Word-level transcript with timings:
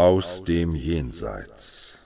aus 0.00 0.42
dem 0.44 0.74
Jenseits. 0.74 1.99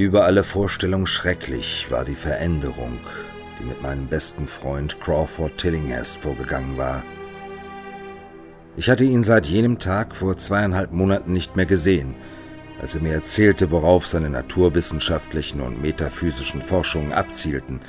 Über 0.00 0.24
alle 0.24 0.44
Vorstellung 0.44 1.04
schrecklich 1.04 1.88
war 1.90 2.06
die 2.06 2.14
Veränderung, 2.14 3.00
die 3.58 3.64
mit 3.64 3.82
meinem 3.82 4.06
besten 4.06 4.46
Freund 4.46 4.98
Crawford 4.98 5.58
Tillinghast 5.58 6.16
vorgegangen 6.16 6.78
war. 6.78 7.04
Ich 8.78 8.88
hatte 8.88 9.04
ihn 9.04 9.24
seit 9.24 9.44
jenem 9.44 9.78
Tag 9.78 10.16
vor 10.16 10.38
zweieinhalb 10.38 10.92
Monaten 10.92 11.34
nicht 11.34 11.54
mehr 11.54 11.66
gesehen, 11.66 12.14
als 12.80 12.94
er 12.94 13.02
mir 13.02 13.12
erzählte, 13.12 13.70
worauf 13.70 14.06
seine 14.06 14.30
naturwissenschaftlichen 14.30 15.60
und 15.60 15.82
metaphysischen 15.82 16.62
Forschungen 16.62 17.12
abzielten, 17.12 17.80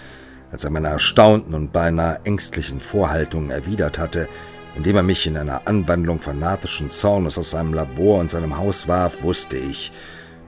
als 0.52 0.66
er 0.66 0.70
meine 0.72 0.90
erstaunten 0.90 1.54
und 1.54 1.72
beinahe 1.72 2.20
ängstlichen 2.26 2.82
Vorhaltungen 2.82 3.52
erwidert 3.52 3.98
hatte, 3.98 4.28
indem 4.76 4.98
er 4.98 5.04
mich 5.04 5.28
in 5.28 5.38
einer 5.38 5.66
Anwandlung 5.66 6.20
fanatischen 6.20 6.90
Zornes 6.90 7.38
aus 7.38 7.52
seinem 7.52 7.74
Labor 7.74 8.20
und 8.20 8.32
seinem 8.32 8.58
Haus 8.58 8.90
warf, 8.90 9.24
wusste 9.24 9.56
ich, 9.56 9.94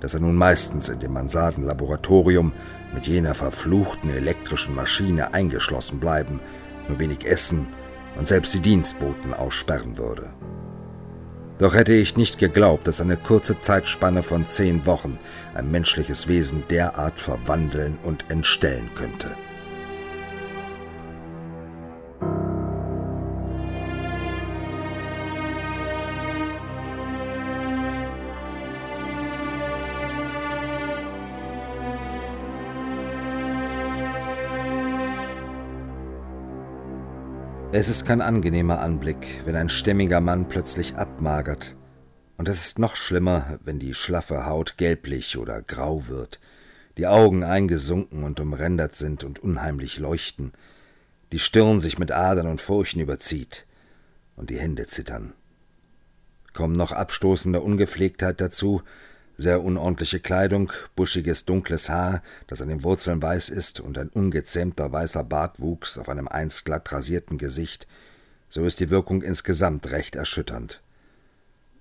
dass 0.03 0.13
er 0.13 0.19
nun 0.19 0.35
meistens 0.35 0.89
in 0.89 0.99
dem 0.99 1.13
Mansardenlaboratorium 1.13 2.51
mit 2.93 3.07
jener 3.07 3.33
verfluchten 3.35 4.09
elektrischen 4.09 4.75
Maschine 4.75 5.33
eingeschlossen 5.33 6.01
bleiben, 6.01 6.41
nur 6.89 6.99
wenig 6.99 7.25
essen 7.25 7.67
und 8.17 8.27
selbst 8.27 8.53
die 8.53 8.59
Dienstboten 8.59 9.33
aussperren 9.33 9.97
würde. 9.97 10.33
Doch 11.57 11.73
hätte 11.73 11.93
ich 11.93 12.17
nicht 12.17 12.37
geglaubt, 12.37 12.85
dass 12.85 12.99
eine 12.99 13.15
kurze 13.15 13.57
Zeitspanne 13.57 14.23
von 14.23 14.45
zehn 14.45 14.85
Wochen 14.85 15.17
ein 15.55 15.71
menschliches 15.71 16.27
Wesen 16.27 16.65
derart 16.69 17.17
verwandeln 17.17 17.97
und 18.03 18.29
entstellen 18.29 18.89
könnte. 18.95 19.29
Es 37.75 37.89
ist 37.89 38.05
kein 38.05 38.21
angenehmer 38.21 38.81
Anblick, 38.81 39.41
wenn 39.45 39.55
ein 39.55 39.67
stämmiger 39.67 40.21
Mann 40.21 40.47
plötzlich 40.47 40.95
abmagert. 40.95 41.75
Und 42.38 42.47
es 42.47 42.63
ist 42.63 42.77
noch 42.77 42.95
schlimmer, 42.95 43.57
wenn 43.63 43.80
die 43.80 43.95
schlaffe 43.95 44.45
Haut 44.45 44.77
gelblich 44.77 45.39
oder 45.39 45.59
grau 45.63 46.07
wird, 46.07 46.39
die 46.97 47.07
Augen 47.07 47.43
eingesunken 47.43 48.23
und 48.23 48.39
umrändert 48.39 48.93
sind 48.93 49.23
und 49.23 49.39
unheimlich 49.39 49.97
leuchten, 49.97 50.52
die 51.31 51.39
Stirn 51.39 51.81
sich 51.81 51.97
mit 51.97 52.11
Adern 52.11 52.45
und 52.45 52.61
Furchen 52.61 53.02
überzieht 53.02 53.65
und 54.35 54.52
die 54.52 54.59
Hände 54.59 54.85
zittern. 54.85 55.33
Kommen 56.53 56.75
noch 56.75 56.91
abstoßende 56.91 57.59
Ungepflegtheit 57.59 58.39
dazu, 58.39 58.83
sehr 59.38 59.64
unordentliche 59.64 60.20
Kleidung, 60.20 60.72
buschiges 60.95 61.45
dunkles 61.45 61.89
Haar, 61.89 62.22
das 62.48 62.62
an 62.62 62.70
den 62.70 62.84
Wurzeln 62.84 63.22
weiß 63.22 63.49
ist, 63.49 63.80
und 63.80 63.98
ein 63.98 64.10
ungezähmter 64.10 64.92
weißer 64.92 65.23
Bartwuchs 65.23 65.98
auf 65.98 66.10
einem 66.10 66.27
einst 66.27 66.66
glatt 66.66 66.92
rasierten 66.92 67.38
Gesicht, 67.38 67.88
so 68.49 68.64
ist 68.66 68.80
die 68.80 68.89
Wirkung 68.89 69.23
insgesamt 69.23 69.89
recht 69.89 70.16
erschütternd. 70.16 70.82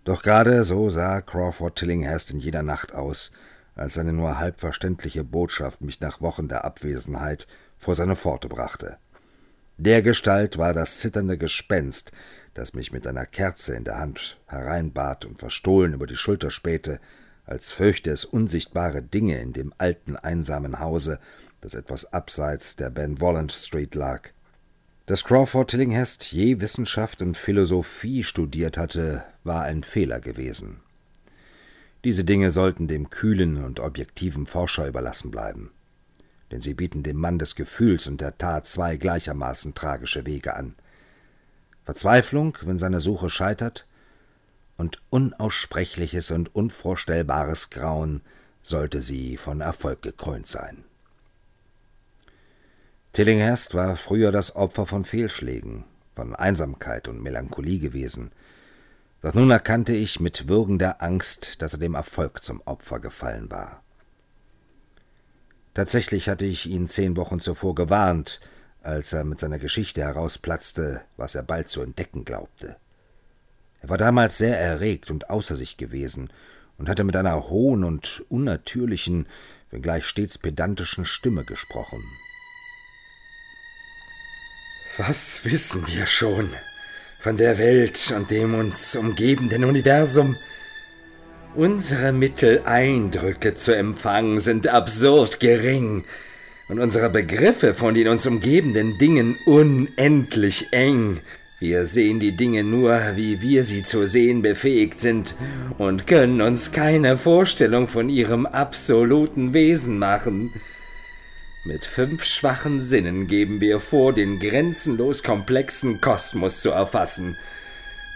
Doch 0.05 0.23
gerade 0.23 0.65
so 0.65 0.91
sah 0.91 1.21
Crawford 1.21 1.77
Tillinghast 1.77 2.31
in 2.31 2.39
jeder 2.39 2.63
Nacht 2.63 2.95
aus, 2.95 3.31
als 3.75 3.95
seine 3.95 4.13
nur 4.13 4.39
halb 4.39 4.61
verständliche 4.61 5.25
Botschaft 5.25 5.81
mich 5.81 6.01
nach 6.01 6.21
Wochen 6.21 6.49
der 6.49 6.65
Abwesenheit 6.65 7.47
vor 7.79 7.95
seine 7.95 8.17
Pforte 8.17 8.49
brachte. 8.49 8.97
Der 9.79 10.03
Gestalt 10.03 10.59
war 10.59 10.75
das 10.75 10.99
zitternde 10.99 11.39
Gespenst, 11.39 12.13
das 12.55 12.75
mich 12.75 12.93
mit 12.93 13.07
einer 13.07 13.27
Kerze 13.27 13.75
in 13.75 13.85
der 13.85 13.99
Hand 13.99 14.39
hereinbat 14.47 15.25
und 15.25 15.39
verstohlen 15.39 15.95
über 15.95 16.07
die 16.07 16.17
Schulter 16.17 16.51
spähte, 16.51 17.01
als 17.45 17.73
fürchte 17.73 18.11
es 18.11 18.25
unsichtbare 18.25 19.03
Dinge 19.03 19.41
in 19.41 19.53
dem 19.53 19.73
alten 19.79 20.17
einsamen 20.17 20.79
Hause, 20.79 21.19
das 21.61 21.75
etwas 21.75 22.13
abseits 22.13 22.77
der 22.77 22.91
Ben 22.91 23.21
Walland 23.21 23.53
Street 23.53 23.95
lag. 23.95 24.31
Dass 25.07 25.25
Crawford 25.25 25.71
Tillinghast 25.71 26.33
je 26.33 26.61
Wissenschaft 26.61 27.23
und 27.23 27.37
Philosophie 27.37 28.23
studiert 28.23 28.79
hatte, 28.79 29.25
war 29.43 29.63
ein 29.65 29.83
Fehler 29.83 30.21
gewesen. 30.21 30.81
Diese 32.05 32.25
Dinge 32.25 32.51
sollten 32.51 32.89
dem 32.89 33.11
kühlen 33.11 33.65
und 33.65 33.81
objektiven 33.81 34.47
Forscher 34.47 34.89
überlassen 34.89 35.31
bleiben, 35.31 35.71
denn 36.51 36.61
sie 36.61 36.75
bieten 36.75 37.03
dem 37.03 37.17
Mann 37.17 37.39
des 37.39 37.55
Gefühls 37.55 38.07
und 38.07 38.21
der 38.21 38.39
Tat 38.39 38.67
zwei 38.67 38.97
gleichermaßen 38.97 39.75
tragische 39.75 40.27
Wege 40.27 40.55
an. 40.55 40.75
Verzweiflung, 41.85 42.59
wenn 42.63 42.79
seine 42.79 43.01
Suche 43.01 43.31
scheitert, 43.31 43.87
und 44.83 45.01
unaussprechliches 45.11 46.33
und 46.33 46.57
unvorstellbares 46.57 47.71
Grauen 47.71 48.21
sollte 48.65 49.01
sie 49.01 49.37
von 49.37 49.61
Erfolg 49.61 50.03
gekrönt 50.03 50.49
sein. 50.49 50.83
Tillinghast 53.13 53.75
war 53.75 53.95
früher 53.95 54.33
das 54.33 54.57
Opfer 54.57 54.87
von 54.87 55.05
Fehlschlägen, 55.05 55.85
von 56.17 56.35
Einsamkeit 56.35 57.07
und 57.07 57.23
Melancholie 57.23 57.79
gewesen, 57.79 58.33
doch 59.21 59.35
nun 59.35 59.53
erkannte 59.53 59.95
ich 59.95 60.19
mit 60.19 60.49
würgender 60.49 61.01
Angst, 61.01 61.63
dass 61.63 61.75
er 61.75 61.79
dem 61.79 61.95
Erfolg 61.95 62.43
zum 62.43 62.61
Opfer 62.65 62.99
gefallen 62.99 63.53
war. 63.53 63.85
Tatsächlich 65.75 66.29
hatte 66.29 66.45
ich 66.45 66.67
ihn 66.67 66.89
zehn 66.89 67.17
Wochen 67.17 67.39
zuvor 67.39 67.77
gewarnt, 67.77 68.41
als 68.83 69.13
er 69.13 69.23
mit 69.23 69.39
seiner 69.39 69.61
Geschichte 69.61 70.03
herausplatzte, 70.03 71.03
was 71.17 71.37
er 71.37 71.45
bald 71.45 71.69
zu 71.69 71.83
entdecken 71.83 72.25
glaubte. 72.25 72.75
Er 73.83 73.89
war 73.89 73.99
damals 73.99 74.39
sehr 74.39 74.59
erregt 74.59 75.11
und 75.11 75.29
außer 75.29 75.57
sich 75.57 75.77
gewesen 75.77 76.31
und 76.79 76.89
hatte 76.89 77.05
mit 77.05 77.17
einer 77.17 77.49
hohen 77.49 77.85
und 77.85 78.25
unnatürlichen, 78.29 79.27
wenngleich 79.71 80.07
stets 80.07 80.39
pedantischen 80.39 81.05
Stimme 81.05 81.45
gesprochen. 81.45 82.03
Was 84.99 85.45
wissen 85.45 85.87
wir 85.87 86.07
schon 86.07 86.51
von 87.19 87.37
der 87.37 87.59
Welt 87.59 88.13
und 88.17 88.31
dem 88.31 88.55
uns 88.55 88.95
umgebenden 88.95 89.65
Universum? 89.65 90.37
Unsere 91.55 92.13
Mittel, 92.13 92.63
Eindrücke 92.65 93.55
zu 93.55 93.75
empfangen, 93.75 94.39
sind 94.39 94.69
absurd 94.69 95.41
gering 95.41 96.05
und 96.69 96.79
unsere 96.79 97.11
Begriffe 97.11 97.75
von 97.75 97.95
den 97.95 98.09
uns 98.09 98.27
umgebenden 98.27 98.97
Dingen 98.99 99.37
unendlich 99.45 100.73
eng. 100.73 101.21
Wir 101.63 101.87
sehen 101.87 102.19
die 102.19 102.35
Dinge 102.35 102.65
nur, 102.65 102.99
wie 103.15 103.41
wir 103.41 103.63
sie 103.63 103.85
zu 103.85 104.05
sehen 104.05 104.43
befähigt 104.43 104.99
sind 104.99 105.37
und 105.79 106.09
können 106.09 106.41
uns 106.41 106.73
keine 106.73 107.17
Vorstellung 107.17 107.87
von 107.87 108.09
ihrem 108.09 108.47
absoluten 108.47 109.55
Wesen 109.55 109.97
machen. 109.97 110.53
Mit 111.65 111.85
fünf 111.85 112.25
schwachen 112.25 112.83
Sinnen 112.83 113.29
geben 113.29 113.61
wir 113.61 113.79
vor, 113.79 114.13
den 114.13 114.41
grenzenlos 114.41 115.23
komplexen 115.23 116.01
Kosmos 116.01 116.63
zu 116.63 116.71
erfassen. 116.71 117.37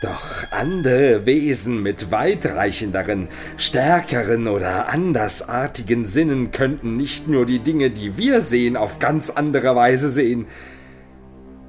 Doch 0.02 0.50
andere 0.50 1.24
Wesen 1.24 1.84
mit 1.84 2.10
weitreichenderen, 2.10 3.28
stärkeren 3.58 4.48
oder 4.48 4.88
andersartigen 4.88 6.04
Sinnen 6.04 6.50
könnten 6.50 6.96
nicht 6.96 7.28
nur 7.28 7.46
die 7.46 7.60
Dinge, 7.60 7.90
die 7.90 8.16
wir 8.16 8.42
sehen, 8.42 8.76
auf 8.76 8.98
ganz 8.98 9.30
andere 9.30 9.76
Weise 9.76 10.10
sehen, 10.10 10.46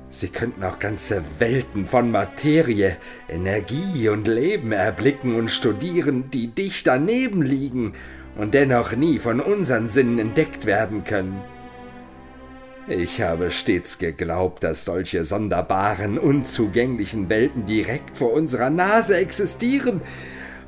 Sie 0.09 0.30
könnten 0.30 0.63
auch 0.63 0.80
ganze 0.80 1.24
Welten 1.38 1.86
von 1.86 2.12
Materie, 2.12 2.98
Energie 3.27 4.07
und 4.09 4.27
Leben 4.27 4.71
erblicken 4.71 5.36
und 5.36 5.50
studieren, 5.50 6.31
die 6.31 6.48
dicht 6.48 6.88
daneben 6.88 7.42
liegen 7.42 7.94
und 8.38 8.54
dennoch 8.54 8.95
nie 8.95 9.19
von 9.19 9.42
unseren 9.42 9.89
Sinnen 9.89 10.18
entdeckt 10.18 10.65
werden 10.65 11.04
können. 11.04 11.42
Ich 12.88 13.21
habe 13.21 13.51
stets 13.51 13.98
geglaubt, 13.98 14.63
dass 14.63 14.86
solche 14.86 15.25
sonderbaren, 15.25 16.18
unzugänglichen 16.18 17.30
Welten 17.30 17.65
direkt 17.65 18.18
vor 18.18 18.31
unserer 18.31 18.69
Nase 18.69 19.18
existieren, 19.18 20.01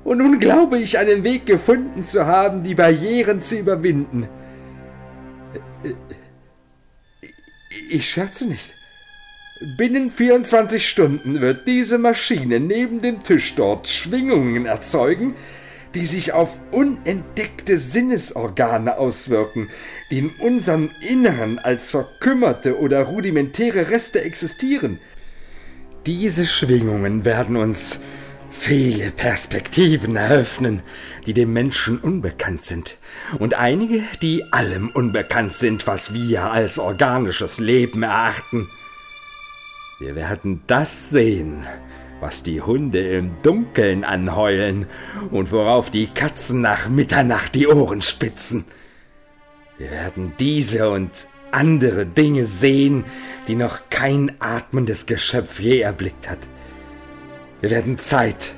und 0.04 0.20
nun 0.20 0.40
glaube 0.40 0.80
ich 0.80 0.98
einen 0.98 1.24
Weg 1.24 1.46
gefunden 1.46 2.04
zu 2.04 2.26
haben, 2.26 2.64
die 2.64 2.76
Barrieren 2.76 3.42
zu 3.42 3.58
überwinden. 3.58 4.28
Ich 7.90 8.10
scherze 8.10 8.48
nicht. 8.48 8.79
Binnen 9.62 10.10
24 10.10 10.88
Stunden 10.88 11.42
wird 11.42 11.68
diese 11.68 11.98
Maschine 11.98 12.62
neben 12.62 13.02
dem 13.02 13.24
Tisch 13.24 13.56
dort 13.56 13.90
Schwingungen 13.90 14.66
erzeugen, 14.66 15.36
die 15.96 16.06
sich 16.06 16.32
auf 16.32 16.58
unentdeckte 16.72 17.78
Sinnesorgane 17.78 18.98
auswirken, 18.98 19.68
die 20.12 20.20
in 20.20 20.30
unserem 20.40 20.90
Inneren 21.02 21.60
als 21.60 21.92
verkümmerte 21.92 22.80
oder 22.80 23.04
rudimentäre 23.04 23.90
Reste 23.90 24.22
existieren. 24.22 25.00
Diese 26.06 26.48
Schwingungen 26.48 27.26
werden 27.26 27.58
uns 27.58 28.00
viele 28.50 29.12
Perspektiven 29.12 30.16
eröffnen, 30.16 30.84
die 31.26 31.34
dem 31.34 31.52
Menschen 31.52 32.00
unbekannt 32.00 32.64
sind, 32.64 32.98
und 33.40 33.56
einige, 33.56 34.04
die 34.22 34.42
allem 34.54 34.90
unbekannt 34.90 35.54
sind, 35.54 35.86
was 35.86 36.14
wir 36.14 36.50
als 36.50 36.80
organisches 36.80 37.60
Leben 37.60 38.04
erachten. 38.04 38.70
Wir 40.00 40.16
werden 40.16 40.62
das 40.66 41.10
sehen, 41.10 41.66
was 42.22 42.42
die 42.42 42.62
Hunde 42.62 43.00
im 43.00 43.42
Dunkeln 43.42 44.06
anheulen 44.06 44.86
und 45.30 45.52
worauf 45.52 45.92
die 45.92 46.08
Katzen 46.08 46.62
nach 46.62 46.88
Mitternacht 46.88 47.54
die 47.54 47.68
Ohren 47.68 48.02
spitzen. 48.02 48.64
Wir 49.78 49.92
werden 49.92 50.32
diese 50.40 50.90
und 50.90 51.28
andere 51.52 52.06
Dinge 52.06 52.46
sehen, 52.46 53.04
die 53.50 53.56
noch 53.56 53.90
kein 53.90 54.32
atmendes 54.40 55.06
Geschöpf 55.06 55.60
je 55.60 55.82
erblickt 55.82 56.30
hat. 56.30 56.40
Wir 57.60 57.70
werden 57.70 58.00
Zeit, 58.00 58.54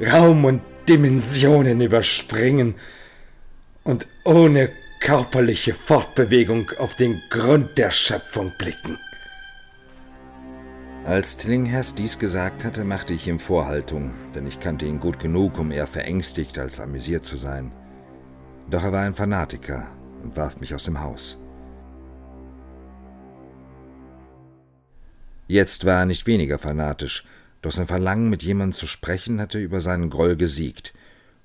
Raum 0.00 0.44
und 0.44 0.62
Dimensionen 0.88 1.80
überspringen 1.80 2.76
und 3.82 4.06
ohne 4.24 4.70
körperliche 5.00 5.74
Fortbewegung 5.74 6.70
auf 6.78 6.94
den 6.94 7.20
Grund 7.28 7.76
der 7.76 7.90
Schöpfung 7.90 8.52
blicken. 8.56 8.98
Als 11.06 11.38
Tillinghast 11.38 11.98
dies 11.98 12.18
gesagt 12.18 12.62
hatte, 12.62 12.84
machte 12.84 13.14
ich 13.14 13.26
ihm 13.26 13.40
Vorhaltung, 13.40 14.12
denn 14.34 14.46
ich 14.46 14.60
kannte 14.60 14.84
ihn 14.84 15.00
gut 15.00 15.18
genug, 15.18 15.58
um 15.58 15.70
eher 15.70 15.86
verängstigt 15.86 16.58
als 16.58 16.78
amüsiert 16.78 17.24
zu 17.24 17.36
sein. 17.36 17.72
Doch 18.68 18.84
er 18.84 18.92
war 18.92 19.00
ein 19.00 19.14
Fanatiker 19.14 19.88
und 20.22 20.36
warf 20.36 20.60
mich 20.60 20.74
aus 20.74 20.84
dem 20.84 21.00
Haus. 21.00 21.38
Jetzt 25.48 25.86
war 25.86 26.00
er 26.00 26.06
nicht 26.06 26.26
weniger 26.26 26.58
fanatisch, 26.58 27.24
doch 27.62 27.72
sein 27.72 27.86
Verlangen, 27.86 28.28
mit 28.28 28.42
jemandem 28.42 28.74
zu 28.74 28.86
sprechen, 28.86 29.40
hatte 29.40 29.58
über 29.58 29.80
seinen 29.80 30.10
Groll 30.10 30.36
gesiegt, 30.36 30.92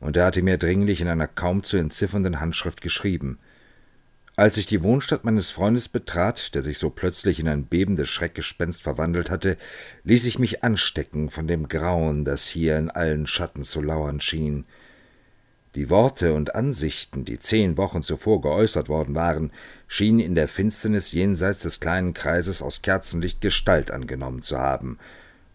und 0.01 0.17
er 0.17 0.25
hatte 0.25 0.43
mir 0.43 0.57
dringlich 0.57 0.99
in 0.99 1.07
einer 1.07 1.27
kaum 1.27 1.63
zu 1.63 1.77
entziffernden 1.77 2.41
Handschrift 2.41 2.81
geschrieben– 2.81 3.39
als 4.37 4.57
ich 4.57 4.65
die 4.65 4.83
Wohnstadt 4.83 5.23
meines 5.23 5.51
Freundes 5.51 5.87
betrat, 5.87 6.55
der 6.55 6.61
sich 6.61 6.77
so 6.77 6.89
plötzlich 6.89 7.39
in 7.39 7.47
ein 7.47 7.67
bebendes 7.67 8.09
Schreckgespenst 8.09 8.81
verwandelt 8.81 9.29
hatte, 9.29 9.55
ließ 10.03 10.25
ich 10.25 10.39
mich 10.39 10.63
anstecken 10.63 11.29
von 11.29 11.47
dem 11.47 11.69
Grauen, 11.69 12.25
das 12.25 12.45
hier 12.45 12.77
in 12.77 12.89
allen 12.89 13.27
Schatten 13.27 13.63
zu 13.63 13.81
lauern 13.81 14.19
schien. 14.19 14.65
Die 15.75 15.89
Worte 15.89 16.33
und 16.33 16.55
Ansichten, 16.55 17.25
die 17.25 17.39
zehn 17.39 17.77
Wochen 17.77 18.03
zuvor 18.03 18.41
geäußert 18.41 18.89
worden 18.89 19.15
waren, 19.15 19.51
schienen 19.87 20.19
in 20.19 20.35
der 20.35 20.47
Finsternis 20.47 21.11
jenseits 21.11 21.61
des 21.61 21.79
kleinen 21.79 22.13
Kreises 22.13 22.61
aus 22.61 22.81
Kerzenlicht 22.81 23.41
Gestalt 23.41 23.91
angenommen 23.91 24.41
zu 24.41 24.57
haben, 24.57 24.97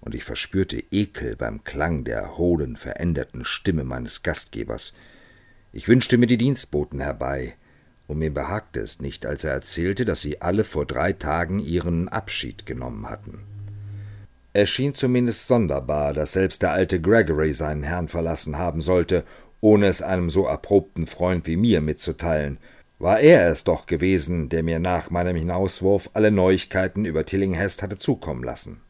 und 0.02 0.14
ich 0.14 0.24
verspürte 0.24 0.82
Ekel 0.90 1.36
beim 1.36 1.64
Klang 1.64 2.04
der 2.04 2.38
hohlen, 2.38 2.76
veränderten 2.76 3.44
Stimme 3.44 3.84
meines 3.84 4.22
Gastgebers. 4.22 4.94
Ich 5.72 5.88
wünschte 5.88 6.16
mir 6.16 6.26
die 6.26 6.38
Dienstboten 6.38 7.00
herbei, 7.00 7.54
und 8.10 8.18
mir 8.18 8.34
behagte 8.34 8.80
es 8.80 9.00
nicht, 9.00 9.24
als 9.24 9.44
er 9.44 9.52
erzählte, 9.52 10.04
dass 10.04 10.20
sie 10.20 10.42
alle 10.42 10.64
vor 10.64 10.84
drei 10.84 11.12
Tagen 11.12 11.60
ihren 11.60 12.08
Abschied 12.08 12.66
genommen 12.66 13.08
hatten. 13.08 13.44
Es 14.52 14.68
schien 14.68 14.94
zumindest 14.94 15.46
sonderbar, 15.46 16.12
dass 16.12 16.32
selbst 16.32 16.62
der 16.62 16.72
alte 16.72 17.00
Gregory 17.00 17.52
seinen 17.52 17.84
Herrn 17.84 18.08
verlassen 18.08 18.58
haben 18.58 18.80
sollte, 18.80 19.24
ohne 19.60 19.86
es 19.86 20.02
einem 20.02 20.28
so 20.28 20.46
erprobten 20.46 21.06
Freund 21.06 21.46
wie 21.46 21.56
mir 21.56 21.80
mitzuteilen. 21.80 22.58
War 22.98 23.20
er 23.20 23.48
es 23.48 23.62
doch 23.62 23.86
gewesen, 23.86 24.48
der 24.48 24.64
mir 24.64 24.80
nach 24.80 25.10
meinem 25.10 25.36
Hinauswurf 25.36 26.10
alle 26.12 26.32
Neuigkeiten 26.32 27.04
über 27.04 27.24
Tillinghast 27.24 27.80
hatte 27.80 27.96
zukommen 27.96 28.42
lassen. 28.42 28.80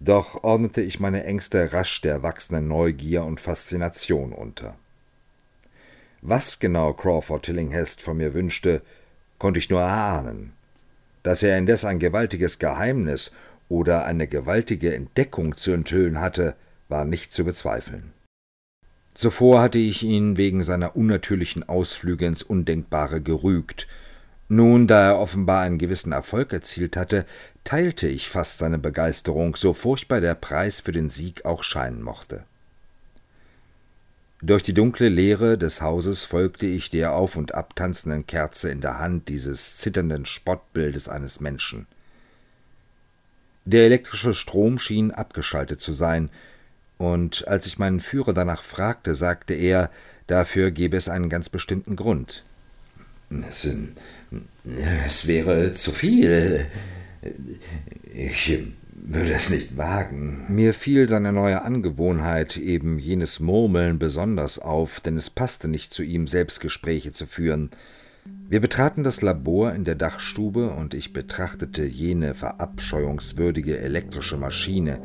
Doch 0.00 0.42
ordnete 0.42 0.82
ich 0.82 0.98
meine 0.98 1.22
Ängste 1.22 1.72
rasch 1.72 2.00
der 2.00 2.24
wachsenden 2.24 2.66
Neugier 2.66 3.24
und 3.24 3.40
Faszination 3.40 4.32
unter. 4.32 4.76
Was 6.26 6.58
genau 6.58 6.94
Crawford 6.94 7.42
Tillinghast 7.42 8.00
von 8.00 8.16
mir 8.16 8.32
wünschte, 8.32 8.80
konnte 9.36 9.58
ich 9.58 9.68
nur 9.68 9.82
erahnen. 9.82 10.54
Dass 11.22 11.42
er 11.42 11.58
indes 11.58 11.84
ein 11.84 11.98
gewaltiges 11.98 12.58
Geheimnis 12.58 13.30
oder 13.68 14.06
eine 14.06 14.26
gewaltige 14.26 14.94
Entdeckung 14.94 15.54
zu 15.58 15.72
enthüllen 15.72 16.18
hatte, 16.18 16.54
war 16.88 17.04
nicht 17.04 17.34
zu 17.34 17.44
bezweifeln. 17.44 18.14
Zuvor 19.12 19.60
hatte 19.60 19.78
ich 19.78 20.02
ihn 20.02 20.38
wegen 20.38 20.64
seiner 20.64 20.96
unnatürlichen 20.96 21.68
Ausflüge 21.68 22.24
ins 22.24 22.42
Undenkbare 22.42 23.20
gerügt. 23.20 23.86
Nun, 24.48 24.86
da 24.86 25.08
er 25.08 25.18
offenbar 25.18 25.60
einen 25.60 25.76
gewissen 25.76 26.12
Erfolg 26.12 26.54
erzielt 26.54 26.96
hatte, 26.96 27.26
teilte 27.64 28.08
ich 28.08 28.30
fast 28.30 28.56
seine 28.56 28.78
Begeisterung, 28.78 29.56
so 29.56 29.74
furchtbar 29.74 30.22
der 30.22 30.34
Preis 30.34 30.80
für 30.80 30.92
den 30.92 31.10
Sieg 31.10 31.44
auch 31.44 31.62
scheinen 31.62 32.00
mochte. 32.00 32.44
Durch 34.46 34.62
die 34.62 34.74
dunkle 34.74 35.08
Leere 35.08 35.56
des 35.56 35.80
Hauses 35.80 36.24
folgte 36.24 36.66
ich 36.66 36.90
der 36.90 37.14
auf 37.14 37.36
und 37.36 37.54
ab 37.54 37.74
tanzenden 37.74 38.26
Kerze 38.26 38.70
in 38.70 38.82
der 38.82 38.98
Hand 38.98 39.30
dieses 39.30 39.78
zitternden 39.78 40.26
Spottbildes 40.26 41.08
eines 41.08 41.40
Menschen. 41.40 41.86
Der 43.64 43.86
elektrische 43.86 44.34
Strom 44.34 44.78
schien 44.78 45.12
abgeschaltet 45.12 45.80
zu 45.80 45.94
sein, 45.94 46.28
und 46.98 47.48
als 47.48 47.64
ich 47.64 47.78
meinen 47.78 48.00
Führer 48.00 48.34
danach 48.34 48.62
fragte, 48.62 49.14
sagte 49.14 49.54
er, 49.54 49.90
dafür 50.26 50.70
gebe 50.70 50.98
es 50.98 51.08
einen 51.08 51.30
ganz 51.30 51.48
bestimmten 51.48 51.96
Grund. 51.96 52.44
Es, 53.48 53.66
es 55.06 55.26
wäre 55.26 55.72
zu 55.72 55.90
viel. 55.90 56.66
Ich 58.12 58.58
würde 59.06 59.32
es 59.32 59.50
nicht 59.50 59.76
wagen. 59.76 60.46
Mir 60.48 60.72
fiel 60.72 61.08
seine 61.08 61.32
neue 61.32 61.62
Angewohnheit, 61.62 62.56
eben 62.56 62.98
jenes 62.98 63.38
Murmeln 63.38 63.98
besonders 63.98 64.58
auf, 64.58 65.00
denn 65.00 65.18
es 65.18 65.28
passte 65.28 65.68
nicht 65.68 65.92
zu 65.92 66.02
ihm, 66.02 66.26
Selbstgespräche 66.26 67.12
zu 67.12 67.26
führen. 67.26 67.70
Wir 68.48 68.60
betraten 68.60 69.04
das 69.04 69.20
Labor 69.20 69.74
in 69.74 69.84
der 69.84 69.94
Dachstube 69.94 70.70
und 70.70 70.94
ich 70.94 71.12
betrachtete 71.12 71.84
jene 71.84 72.34
verabscheuungswürdige 72.34 73.78
elektrische 73.78 74.38
Maschine, 74.38 75.02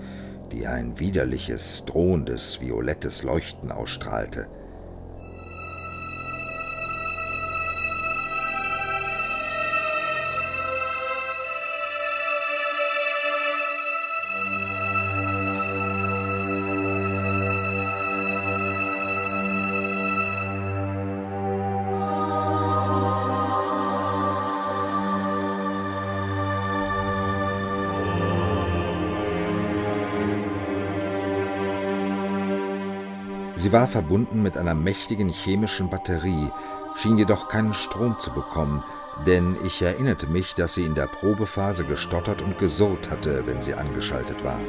die 0.54 0.66
ein 0.66 0.98
widerliches, 1.00 1.84
drohendes, 1.86 2.62
violettes 2.62 3.24
Leuchten 3.24 3.72
ausstrahlte. 3.72 4.48
Sie 33.70 33.74
war 33.74 33.88
verbunden 33.88 34.42
mit 34.42 34.58
einer 34.58 34.74
mächtigen 34.74 35.30
chemischen 35.30 35.92
Batterie, 35.92 36.50
schien 36.96 37.20
jedoch 37.20 37.50
keinen 37.50 37.76
Strom 37.76 38.18
zu 38.18 38.32
bekommen, 38.32 38.84
denn 39.28 39.58
ich 39.64 39.80
erinnerte 39.84 40.26
mich, 40.26 40.56
dass 40.56 40.74
sie 40.74 40.86
in 40.86 40.96
der 40.96 41.06
Probephase 41.06 41.84
gestottert 41.84 42.42
und 42.42 42.58
gesurrt 42.58 43.12
hatte, 43.12 43.46
wenn 43.46 43.62
sie 43.62 43.76
angeschaltet 43.76 44.44
war. 44.44 44.60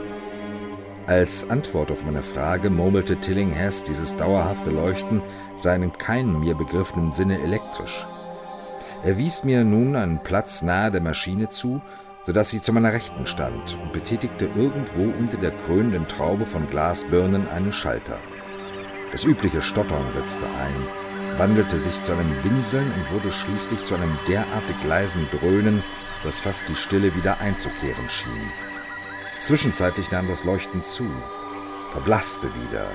Als 1.07 1.49
Antwort 1.49 1.91
auf 1.91 2.05
meine 2.05 2.23
Frage 2.23 2.69
murmelte 2.69 3.17
Tillinghast, 3.17 3.89
dieses 3.89 4.19
dauerhafte 4.19 4.69
Leuchten 4.69 5.23
sei 5.57 5.77
in 5.77 5.95
keinem 5.95 6.41
mir 6.41 6.55
begriffenen 6.55 7.11
Sinne 7.11 7.43
elektrisch. 7.43 8.07
Er 9.03 9.17
wies 9.17 9.45
mir 9.45 9.65
nun 9.65 9.97
einen 9.97 10.23
Platz 10.23 10.61
nahe 10.61 10.91
der 10.91 11.01
Maschine 11.01 11.49
zu, 11.49 11.81
so 12.27 12.33
dass 12.33 12.51
sie 12.51 12.61
zu 12.61 12.71
meiner 12.75 12.93
Rechten 12.93 13.27
stand 13.27 13.79
und 13.83 13.95
betätigte 13.95 14.51
irgendwo 14.55 15.05
unter 15.19 15.39
der 15.39 15.53
krönenden 15.53 16.07
Traube 16.07 16.45
von 16.45 16.69
Glasbirnen 16.69 17.49
einen 17.49 17.73
Schalter. 17.73 18.19
Das 19.13 19.25
übliche 19.25 19.61
Stottern 19.61 20.11
setzte 20.11 20.47
ein, 20.47 20.87
wandelte 21.37 21.79
sich 21.79 22.01
zu 22.03 22.13
einem 22.13 22.45
Winseln 22.45 22.93
und 22.93 23.13
wurde 23.13 23.33
schließlich 23.33 23.81
zu 23.85 23.97
einem 23.97 24.17
derartig 24.29 24.77
leisen 24.85 25.29
Dröhnen, 25.31 25.83
dass 26.23 26.39
fast 26.39 26.69
die 26.69 26.77
Stille 26.77 27.15
wieder 27.17 27.41
einzukehren 27.41 28.09
schien. 28.09 28.53
Zwischenzeitlich 29.41 30.11
nahm 30.11 30.29
das 30.29 30.45
Leuchten 30.45 30.85
zu, 30.85 31.11
verblasste 31.91 32.49
wieder 32.63 32.87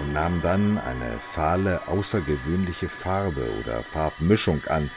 und 0.00 0.12
nahm 0.12 0.42
dann 0.42 0.78
eine 0.78 1.18
fahle, 1.20 1.88
außergewöhnliche 1.88 2.88
Farbe 2.88 3.48
oder 3.60 3.82
Farbmischung 3.82 4.64
an, 4.66 4.90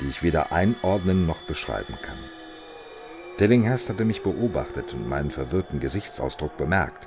die 0.00 0.08
ich 0.08 0.22
weder 0.22 0.50
einordnen 0.50 1.26
noch 1.26 1.42
beschreiben 1.42 1.98
kann. 2.02 2.18
Dillinghast 3.38 3.88
hatte 3.88 4.04
mich 4.04 4.22
beobachtet 4.22 4.92
und 4.92 5.08
meinen 5.08 5.30
verwirrten 5.30 5.78
Gesichtsausdruck 5.78 6.56
bemerkt. 6.56 7.06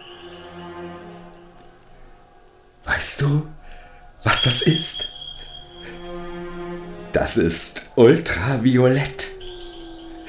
Weißt 2.86 3.22
du, 3.22 3.48
was 4.24 4.44
das 4.44 4.62
ist? 4.62 5.08
Das 7.12 7.38
ist 7.38 7.92
ultraviolett. 7.96 9.28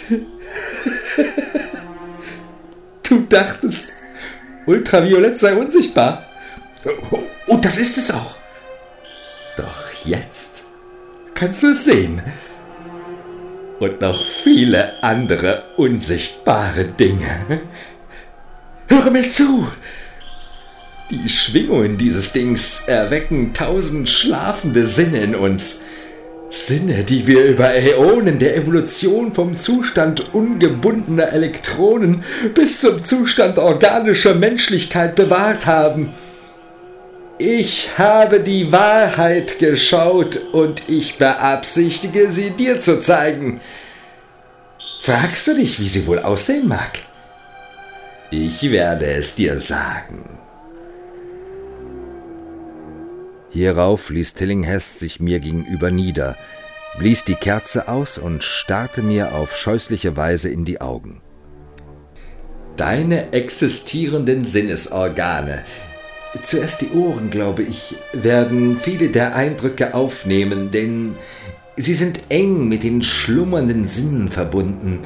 Du 3.07 3.21
dachtest, 3.21 3.93
ultraviolett 4.67 5.37
sei 5.37 5.55
unsichtbar. 5.55 6.25
Und 7.47 7.65
das 7.65 7.77
ist 7.77 7.99
es 7.99 8.11
auch. 8.11 8.37
Doch 9.59 9.93
jetzt 10.05 10.65
kannst 11.35 11.63
du 11.63 11.73
es 11.73 11.85
sehen. 11.85 12.23
Und 13.79 14.01
noch 14.01 14.25
viele 14.43 15.03
andere 15.03 15.65
unsichtbare 15.77 16.87
Dinge. 16.87 17.61
Höre 18.89 19.11
mir 19.11 19.29
zu. 19.29 19.69
Die 21.11 21.29
Schwingungen 21.29 21.99
dieses 21.99 22.33
Dings 22.33 22.85
erwecken 22.87 23.53
tausend 23.53 24.09
schlafende 24.09 24.87
Sinne 24.87 25.19
in 25.19 25.35
uns. 25.35 25.83
Sinne, 26.51 27.05
die 27.05 27.27
wir 27.27 27.45
über 27.45 27.75
Äonen 27.75 28.39
der 28.39 28.57
Evolution 28.57 29.35
vom 29.35 29.55
Zustand 29.57 30.33
ungebundener 30.33 31.33
Elektronen 31.33 32.23
bis 32.55 32.81
zum 32.81 33.05
Zustand 33.05 33.59
organischer 33.59 34.35
Menschlichkeit 34.35 35.15
bewahrt 35.15 35.67
haben. 35.67 36.11
Ich 37.39 37.99
habe 37.99 38.41
die 38.41 38.73
Wahrheit 38.73 39.59
geschaut 39.59 40.37
und 40.53 40.89
ich 40.89 41.19
beabsichtige, 41.19 42.31
sie 42.31 42.51
dir 42.51 42.81
zu 42.81 43.01
zeigen. 43.01 43.61
Fragst 45.01 45.49
du 45.49 45.55
dich, 45.55 45.81
wie 45.81 45.89
sie 45.89 46.07
wohl 46.07 46.21
aussehen 46.21 46.69
mag? 46.69 46.93
Ich 48.31 48.63
werde 48.71 49.07
es 49.07 49.35
dir 49.35 49.61
sagen. 49.61 50.44
Hierauf 53.55 54.11
ließ 54.11 54.35
Tillinghast 54.35 54.99
sich 54.99 55.21
mir 55.21 55.39
gegenüber 55.39 55.93
nieder, 55.93 56.37
blies 56.99 57.25
die 57.25 57.37
Kerze 57.37 57.87
aus 57.87 58.19
und 58.19 58.43
starrte 58.43 59.01
mir 59.01 59.33
auf 59.33 59.57
scheußliche 59.57 60.17
Weise 60.17 60.49
in 60.49 60.65
die 60.65 60.81
Augen. 60.81 61.23
Deine 62.77 63.33
existierenden 63.33 64.45
Sinnesorgane, 64.45 65.65
zuerst 66.43 66.81
die 66.81 66.91
Ohren, 66.91 67.31
glaube 67.31 67.63
ich, 67.63 67.95
werden 68.13 68.77
viele 68.81 69.11
der 69.11 69.37
Eindrücke 69.37 69.95
aufnehmen, 69.95 70.73
denn 70.73 71.15
sie 71.77 71.95
sind 71.95 72.23
eng 72.31 72.69
mit 72.69 72.83
den 72.83 73.05
schlummernden 73.05 73.87
Sinnen 73.87 74.31
verbunden. 74.31 74.99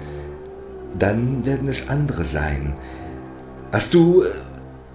Dann 0.99 1.45
werden 1.45 1.69
es 1.69 1.91
andere 1.91 2.25
sein. 2.25 2.75
Hast 3.73 3.93
du. 3.93 4.25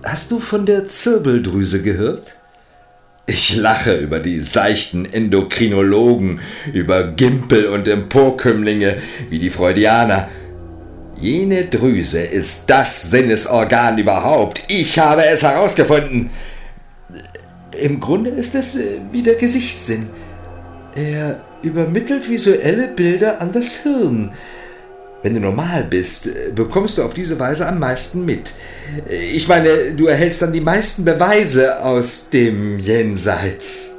Hast 0.02 0.32
du 0.32 0.42
von 0.42 0.66
der 0.66 0.90
Zirbeldrüse 0.90 1.82
gehört? 1.82 2.36
Ich 3.26 3.56
lache 3.56 3.96
über 3.96 4.20
die 4.20 4.42
seichten 4.42 5.12
Endokrinologen, 5.12 6.42
über 6.74 7.08
Gimpel 7.14 7.68
und 7.68 7.88
Emporkömmlinge 7.88 8.98
wie 9.30 9.40
die 9.40 9.50
Freudianer. 9.50 10.28
Jene 11.22 11.66
Drüse 11.66 12.22
ist 12.22 12.66
das 12.68 13.10
Sinnesorgan 13.12 13.98
überhaupt. 13.98 14.64
Ich 14.68 15.00
habe 15.00 15.26
es 15.26 15.42
herausgefunden. 15.42 16.32
Im 17.80 18.02
Grunde 18.02 18.30
ist 18.30 18.56
es 18.56 18.76
äh, 18.76 19.00
wie 19.14 19.24
der 19.24 19.36
Gesichtssinn. 19.36 20.10
Er 20.94 21.42
übermittelt 21.62 22.30
visuelle 22.30 22.90
Bilder 22.90 23.40
an 23.40 23.54
das 23.54 23.84
Hirn. 23.84 24.34
Wenn 25.24 25.36
du 25.36 25.40
normal 25.40 25.86
bist, 25.86 26.30
bekommst 26.54 26.98
du 26.98 27.04
auf 27.04 27.14
diese 27.14 27.40
Weise 27.40 27.66
am 27.66 27.80
meisten 27.80 28.26
mit. 28.26 28.52
Ich 29.10 29.48
meine, 29.48 29.94
du 29.96 30.08
erhältst 30.08 30.42
dann 30.42 30.52
die 30.52 30.60
meisten 30.60 31.06
Beweise 31.06 31.82
aus 31.82 32.30
dem 32.30 32.78
Jenseits. 32.78 33.96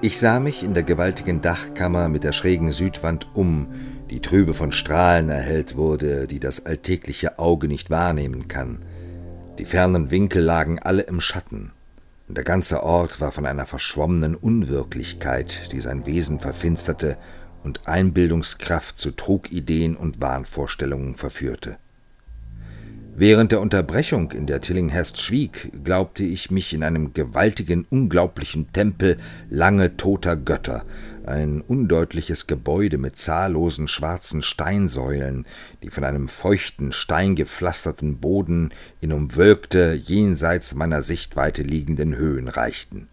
Ich 0.00 0.20
sah 0.20 0.38
mich 0.38 0.62
in 0.62 0.74
der 0.74 0.84
gewaltigen 0.84 1.42
Dachkammer 1.42 2.08
mit 2.08 2.22
der 2.22 2.32
schrägen 2.32 2.70
Südwand 2.70 3.26
um, 3.34 3.66
die 4.08 4.20
trübe 4.20 4.54
von 4.54 4.70
Strahlen 4.70 5.28
erhellt 5.28 5.76
wurde, 5.76 6.28
die 6.28 6.38
das 6.38 6.64
alltägliche 6.64 7.40
Auge 7.40 7.66
nicht 7.66 7.90
wahrnehmen 7.90 8.46
kann. 8.46 8.84
Die 9.58 9.64
fernen 9.64 10.12
Winkel 10.12 10.42
lagen 10.44 10.78
alle 10.78 11.02
im 11.02 11.20
Schatten. 11.20 11.72
Der 12.34 12.44
ganze 12.44 12.82
Ort 12.82 13.20
war 13.20 13.30
von 13.30 13.44
einer 13.44 13.66
verschwommenen 13.66 14.34
Unwirklichkeit, 14.34 15.70
die 15.70 15.82
sein 15.82 16.06
Wesen 16.06 16.40
verfinsterte 16.40 17.18
und 17.62 17.86
Einbildungskraft 17.86 18.96
zu 18.96 19.10
Trugideen 19.10 19.96
und 19.96 20.22
Wahnvorstellungen 20.22 21.14
verführte. 21.14 21.76
Während 23.14 23.52
der 23.52 23.60
Unterbrechung, 23.60 24.32
in 24.32 24.46
der 24.46 24.62
Tillinghast 24.62 25.20
schwieg, 25.20 25.70
glaubte 25.84 26.24
ich 26.24 26.50
mich 26.50 26.72
in 26.72 26.82
einem 26.82 27.12
gewaltigen, 27.12 27.86
unglaublichen 27.90 28.72
Tempel 28.72 29.18
lange 29.50 29.98
toter 29.98 30.34
Götter, 30.34 30.82
ein 31.26 31.60
undeutliches 31.60 32.46
Gebäude 32.46 32.96
mit 32.96 33.18
zahllosen 33.18 33.86
schwarzen 33.86 34.42
Steinsäulen, 34.42 35.44
die 35.82 35.90
von 35.90 36.04
einem 36.04 36.28
feuchten, 36.28 36.92
steingepflasterten 36.92 38.16
Boden 38.16 38.70
in 39.02 39.12
umwölkte, 39.12 39.92
jenseits 39.92 40.74
meiner 40.74 41.02
Sichtweite 41.02 41.62
liegenden 41.62 42.16
Höhen 42.16 42.48
reichten. 42.48 43.08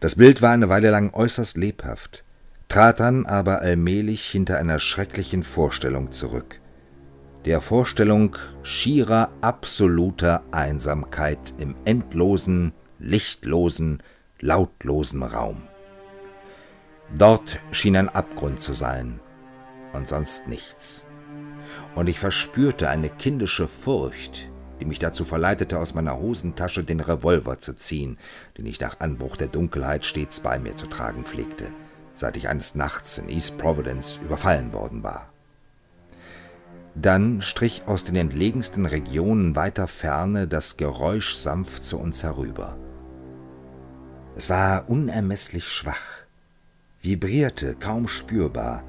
Das 0.00 0.16
Bild 0.16 0.42
war 0.42 0.50
eine 0.50 0.68
Weile 0.68 0.90
lang 0.90 1.14
äußerst 1.14 1.56
lebhaft, 1.56 2.24
trat 2.68 2.98
dann 2.98 3.26
aber 3.26 3.60
allmählich 3.60 4.24
hinter 4.24 4.58
einer 4.58 4.80
schrecklichen 4.80 5.44
Vorstellung 5.44 6.10
zurück 6.10 6.58
der 7.44 7.60
Vorstellung 7.60 8.36
schierer 8.62 9.30
absoluter 9.40 10.42
Einsamkeit 10.52 11.54
im 11.58 11.74
endlosen, 11.84 12.72
lichtlosen, 12.98 14.02
lautlosen 14.38 15.22
Raum. 15.22 15.62
Dort 17.16 17.58
schien 17.72 17.96
ein 17.96 18.08
Abgrund 18.08 18.60
zu 18.60 18.72
sein 18.74 19.20
und 19.92 20.08
sonst 20.08 20.46
nichts. 20.46 21.04
Und 21.94 22.08
ich 22.08 22.18
verspürte 22.18 22.88
eine 22.88 23.10
kindische 23.10 23.66
Furcht, 23.66 24.48
die 24.80 24.84
mich 24.84 24.98
dazu 24.98 25.24
verleitete, 25.24 25.78
aus 25.78 25.94
meiner 25.94 26.18
Hosentasche 26.18 26.84
den 26.84 27.00
Revolver 27.00 27.58
zu 27.58 27.74
ziehen, 27.74 28.18
den 28.56 28.66
ich 28.66 28.80
nach 28.80 29.00
Anbruch 29.00 29.36
der 29.36 29.48
Dunkelheit 29.48 30.04
stets 30.04 30.40
bei 30.40 30.58
mir 30.58 30.76
zu 30.76 30.86
tragen 30.86 31.24
pflegte, 31.24 31.66
seit 32.14 32.36
ich 32.36 32.48
eines 32.48 32.74
Nachts 32.74 33.18
in 33.18 33.28
East 33.28 33.58
Providence 33.58 34.20
überfallen 34.24 34.72
worden 34.72 35.02
war. 35.02 35.31
Dann 36.94 37.40
strich 37.40 37.82
aus 37.86 38.04
den 38.04 38.16
entlegensten 38.16 38.84
Regionen 38.84 39.56
weiter 39.56 39.88
Ferne 39.88 40.46
das 40.46 40.76
Geräusch 40.76 41.34
sanft 41.34 41.84
zu 41.84 41.98
uns 41.98 42.22
herüber. 42.22 42.76
Es 44.36 44.50
war 44.50 44.88
unermeßlich 44.88 45.66
schwach, 45.68 46.24
vibrierte 47.00 47.74
kaum 47.74 48.08
spürbar 48.08 48.82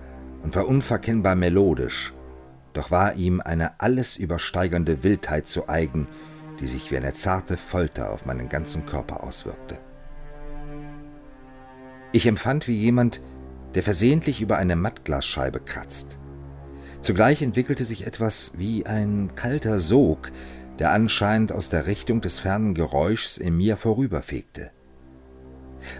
und 0.43 0.55
war 0.55 0.67
unverkennbar 0.67 1.35
melodisch, 1.35 2.13
doch 2.73 2.91
war 2.91 3.13
ihm 3.15 3.39
eine 3.39 3.79
alles 3.79 4.17
übersteigernde 4.17 5.03
Wildheit 5.03 5.47
zu 5.47 5.69
eigen, 5.69 6.07
die 6.59 6.67
sich 6.67 6.91
wie 6.91 6.97
eine 6.97 7.13
zarte 7.13 7.57
Folter 7.57 8.11
auf 8.11 8.25
meinen 8.25 8.49
ganzen 8.49 8.85
Körper 8.85 9.23
auswirkte. 9.23 9.77
Ich 12.11 12.27
empfand 12.27 12.67
wie 12.67 12.75
jemand, 12.75 13.21
der 13.75 13.83
versehentlich 13.83 14.41
über 14.41 14.57
eine 14.57 14.75
Mattglasscheibe 14.75 15.59
kratzt. 15.59 16.17
Zugleich 17.03 17.41
entwickelte 17.41 17.83
sich 17.83 18.07
etwas 18.07 18.53
wie 18.57 18.85
ein 18.85 19.31
kalter 19.35 19.81
Sog, 19.81 20.31
der 20.79 20.91
anscheinend 20.91 21.51
aus 21.51 21.67
der 21.67 21.85
Richtung 21.85 22.21
des 22.21 22.39
fernen 22.39 22.73
Geräuschs 22.73 23.37
in 23.37 23.57
mir 23.57 23.75
vorüberfegte. 23.75 24.71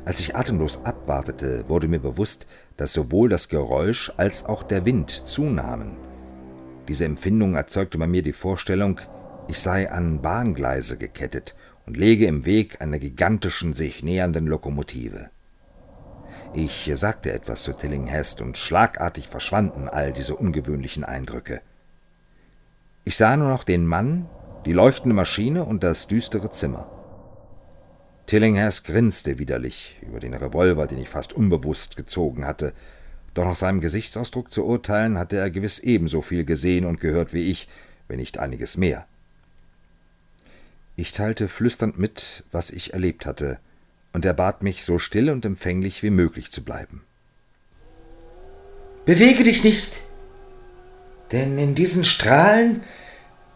Als 0.06 0.22
ich 0.22 0.38
atemlos 0.38 0.86
abwartete, 0.86 1.68
wurde 1.68 1.90
mir 1.90 2.00
bewusst, 2.00 2.48
dass 2.78 2.94
sowohl 2.94 3.28
das 3.28 3.50
Geräusch 3.50 4.14
als 4.16 4.46
auch 4.46 4.64
der 4.64 4.86
Wind 4.86 5.12
zunahmen. 5.12 5.98
Diese 6.88 7.04
Empfindung 7.04 7.56
erzeugte 7.56 7.98
bei 7.98 8.08
mir 8.08 8.22
die 8.22 8.32
Vorstellung, 8.32 9.02
ich 9.50 9.60
sei 9.60 9.92
an 9.92 10.22
Bahngleise 10.22 10.98
gekettet 10.98 11.54
und 11.86 11.98
lege 11.98 12.28
im 12.28 12.46
Weg 12.46 12.82
einer 12.82 12.98
gigantischen, 12.98 13.74
sich 13.74 14.04
nähernden 14.04 14.48
Lokomotive. 14.48 15.33
Ich 16.56 16.92
sagte 16.94 17.32
etwas 17.34 17.64
zu 17.64 17.74
Tillinghast 17.74 18.40
und 18.40 18.60
schlagartig 18.60 19.28
verschwanden 19.28 19.90
all 19.90 20.14
diese 20.14 20.36
ungewöhnlichen 20.36 21.04
Eindrücke. 21.04 21.62
Ich 23.06 23.18
sah 23.18 23.36
nur 23.36 23.50
noch 23.50 23.64
den 23.64 23.88
Mann, 23.88 24.30
die 24.66 24.72
leuchtende 24.72 25.16
Maschine 25.16 25.66
und 25.66 25.84
das 25.84 26.08
düstere 26.08 26.52
Zimmer. 26.52 26.88
Tillinghast 28.28 28.86
grinste 28.86 29.40
widerlich 29.40 29.98
über 30.02 30.20
den 30.20 30.36
Revolver, 30.36 30.86
den 30.86 31.00
ich 31.00 31.10
fast 31.10 31.34
unbewusst 31.34 31.98
gezogen 31.98 32.46
hatte, 32.46 32.74
doch 33.34 33.46
nach 33.46 33.56
seinem 33.56 33.82
Gesichtsausdruck 33.82 34.52
zu 34.52 34.64
urteilen, 34.64 35.18
hatte 35.18 35.38
er 35.38 35.50
gewiss 35.50 35.80
ebenso 35.80 36.22
viel 36.22 36.46
gesehen 36.46 36.86
und 36.86 37.00
gehört 37.00 37.34
wie 37.34 37.50
ich, 37.50 37.68
wenn 38.08 38.20
nicht 38.20 38.38
einiges 38.38 38.78
mehr. 38.78 39.08
Ich 40.96 41.14
teilte 41.14 41.48
flüsternd 41.48 41.98
mit, 41.98 42.44
was 42.52 42.70
ich 42.70 42.94
erlebt 42.94 43.26
hatte, 43.26 43.58
und 44.14 44.26
er 44.26 44.34
bat 44.34 44.64
mich, 44.64 44.86
so 44.86 45.00
still 45.00 45.30
und 45.30 45.46
empfänglich 45.46 46.04
wie 46.04 46.12
möglich 46.12 46.52
zu 46.52 46.64
bleiben. 46.64 47.04
Bewege 49.06 49.44
dich 49.44 49.64
nicht, 49.64 50.00
denn 51.32 51.58
in 51.58 51.76
diesen 51.76 52.06
Strahlen 52.06 52.84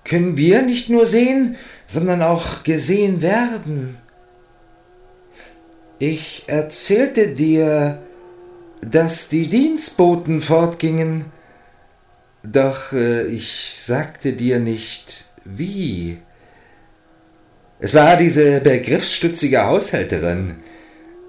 können 0.04 0.36
wir 0.36 0.62
nicht 0.64 0.90
nur 0.90 1.06
sehen, 1.06 1.56
sondern 1.86 2.22
auch 2.22 2.64
gesehen 2.64 3.22
werden. 3.22 3.98
Ich 6.00 6.44
erzählte 6.48 7.34
dir, 7.34 8.02
dass 8.82 9.30
die 9.30 9.48
Dienstboten 9.48 10.42
fortgingen, 10.42 11.26
doch 12.44 12.94
äh, 12.94 13.26
ich 13.28 13.74
sagte 13.76 14.34
dir 14.34 14.60
nicht, 14.60 15.26
wie. 15.44 16.18
Es 17.80 17.94
war 17.94 18.18
diese 18.18 18.60
begriffsstützige 18.62 19.66
Haushälterin. 19.66 20.56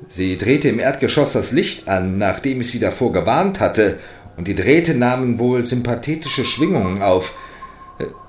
Sie 0.08 0.38
drehte 0.38 0.68
im 0.68 0.80
Erdgeschoss 0.80 1.34
das 1.34 1.52
Licht 1.52 1.88
an, 1.88 2.16
nachdem 2.16 2.62
ich 2.62 2.70
sie 2.70 2.80
davor 2.80 3.12
gewarnt 3.12 3.60
hatte, 3.60 3.98
und 4.38 4.48
die 4.48 4.54
Drähte 4.54 4.94
nahmen 4.94 5.38
wohl 5.38 5.64
sympathetische 5.64 6.46
Schwingungen 6.46 7.02
auf. 7.02 7.34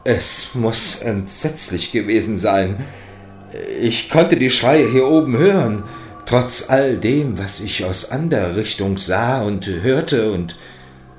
Es 0.04 0.50
muss 0.54 0.98
entsetzlich 0.98 1.92
gewesen 1.92 2.38
sein. 2.38 2.78
Ich 3.80 4.10
konnte 4.10 4.36
die 4.36 4.50
Schreie 4.50 4.90
hier 4.90 5.08
oben 5.08 5.38
hören, 5.38 5.84
trotz 6.26 6.70
all 6.70 6.98
dem, 6.98 7.38
was 7.38 7.62
ich 7.62 7.86
aus 7.86 8.12
anderer 8.12 8.56
Richtung 8.56 8.98
sah 8.98 9.44
und 9.44 9.66
hörte, 9.66 10.32
und 10.32 10.58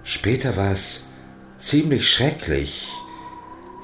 später 0.05 0.57
war 0.57 0.73
es 0.73 1.05
ziemlich 1.57 2.09
schrecklich, 2.11 2.89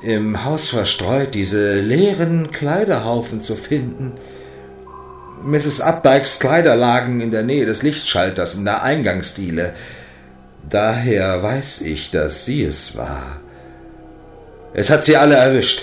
im 0.07 0.45
Haus 0.45 0.69
verstreut 0.69 1.35
diese 1.35 1.81
leeren 1.81 2.53
Kleiderhaufen 2.53 3.43
zu 3.43 3.57
finden. 3.57 4.13
Mrs. 5.43 5.81
Updikes 5.81 6.39
Kleider 6.39 6.77
lagen 6.77 7.21
in 7.21 7.33
der 7.33 7.43
Nähe 7.43 7.67
des 7.67 7.83
Lichtschalters 7.83 8.55
in 8.55 8.65
der 8.65 8.85
Eingangsdiele. 8.85 9.75
Daher 10.71 11.43
weiß 11.43 11.83
ich, 11.83 12.13
dass 12.13 12.45
sie 12.45 12.63
es 12.63 12.97
war. 12.97 13.41
Es 14.75 14.91
hat 14.91 15.05
sie 15.05 15.17
alle 15.17 15.35
erwischt. 15.35 15.83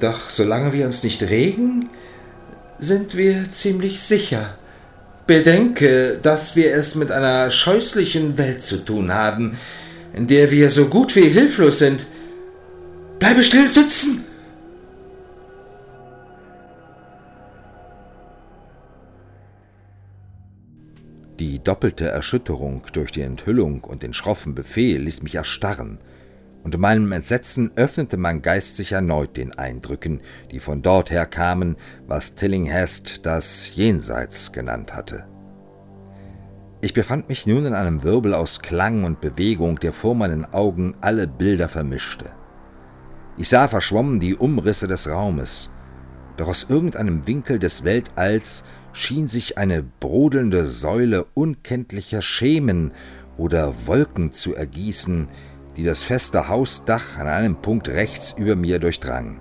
Doch 0.00 0.30
solange 0.30 0.72
wir 0.72 0.86
uns 0.86 1.02
nicht 1.02 1.22
regen, 1.24 1.90
sind 2.78 3.14
wir 3.14 3.52
ziemlich 3.52 4.00
sicher. 4.00 4.56
Bedenke, 5.26 6.18
dass 6.22 6.56
wir 6.56 6.72
es 6.74 6.94
mit 6.94 7.12
einer 7.12 7.50
scheußlichen 7.50 8.38
Welt 8.38 8.64
zu 8.64 8.78
tun 8.78 9.12
haben, 9.12 9.58
in 10.14 10.26
der 10.26 10.50
wir 10.50 10.70
so 10.70 10.86
gut 10.86 11.14
wie 11.16 11.28
hilflos 11.28 11.80
sind. 11.80 12.06
Bleibe 13.24 13.42
still 13.42 13.68
sitzen! 13.70 14.22
Die 21.38 21.58
doppelte 21.58 22.06
Erschütterung 22.06 22.82
durch 22.92 23.12
die 23.12 23.22
Enthüllung 23.22 23.82
und 23.82 24.02
den 24.02 24.12
schroffen 24.12 24.54
Befehl 24.54 25.00
ließ 25.00 25.22
mich 25.22 25.36
erstarren, 25.36 26.00
und 26.64 26.74
in 26.74 26.82
meinem 26.82 27.10
Entsetzen 27.12 27.70
öffnete 27.76 28.18
mein 28.18 28.42
Geist 28.42 28.76
sich 28.76 28.92
erneut 28.92 29.38
den 29.38 29.54
Eindrücken, 29.54 30.20
die 30.50 30.60
von 30.60 30.82
dort 30.82 31.10
her 31.10 31.24
kamen, 31.24 31.76
was 32.06 32.34
Tillinghast 32.34 33.24
das 33.24 33.74
Jenseits 33.74 34.52
genannt 34.52 34.92
hatte. 34.92 35.24
Ich 36.82 36.92
befand 36.92 37.30
mich 37.30 37.46
nun 37.46 37.64
in 37.64 37.72
einem 37.72 38.02
Wirbel 38.02 38.34
aus 38.34 38.60
Klang 38.60 39.04
und 39.04 39.22
Bewegung, 39.22 39.80
der 39.80 39.94
vor 39.94 40.14
meinen 40.14 40.44
Augen 40.52 40.94
alle 41.00 41.26
Bilder 41.26 41.70
vermischte. 41.70 42.26
Ich 43.36 43.48
sah 43.48 43.66
verschwommen 43.66 44.20
die 44.20 44.36
Umrisse 44.36 44.86
des 44.86 45.08
Raumes, 45.08 45.70
doch 46.36 46.48
aus 46.48 46.66
irgendeinem 46.68 47.26
Winkel 47.26 47.58
des 47.58 47.84
Weltalls 47.84 48.64
schien 48.92 49.26
sich 49.28 49.58
eine 49.58 49.82
brodelnde 49.82 50.66
Säule 50.66 51.26
unkenntlicher 51.34 52.22
Schemen 52.22 52.92
oder 53.36 53.86
Wolken 53.86 54.30
zu 54.30 54.54
ergießen, 54.54 55.28
die 55.76 55.84
das 55.84 56.02
feste 56.02 56.48
Hausdach 56.48 57.18
an 57.18 57.26
einem 57.26 57.56
Punkt 57.56 57.88
rechts 57.88 58.34
über 58.38 58.54
mir 58.54 58.78
durchdrang. 58.78 59.40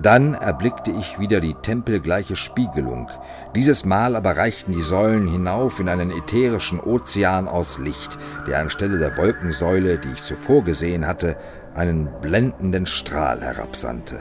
Dann 0.00 0.34
erblickte 0.34 0.92
ich 0.92 1.18
wieder 1.18 1.40
die 1.40 1.54
tempelgleiche 1.54 2.36
Spiegelung. 2.36 3.10
Dieses 3.56 3.84
Mal 3.84 4.14
aber 4.14 4.36
reichten 4.36 4.72
die 4.72 4.80
Säulen 4.80 5.26
hinauf 5.26 5.80
in 5.80 5.88
einen 5.88 6.12
ätherischen 6.12 6.78
Ozean 6.78 7.48
aus 7.48 7.78
Licht, 7.78 8.16
der 8.46 8.60
anstelle 8.60 8.98
der 8.98 9.16
Wolkensäule, 9.16 9.98
die 9.98 10.12
ich 10.12 10.22
zuvor 10.22 10.62
gesehen 10.62 11.04
hatte, 11.04 11.36
einen 11.74 12.08
blendenden 12.22 12.86
Strahl 12.86 13.40
herabsandte. 13.40 14.20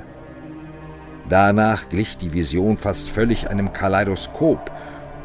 Danach 1.30 1.90
glich 1.90 2.18
die 2.18 2.34
Vision 2.34 2.78
fast 2.78 3.10
völlig 3.10 3.50
einem 3.50 3.72
Kaleidoskop, 3.72 4.72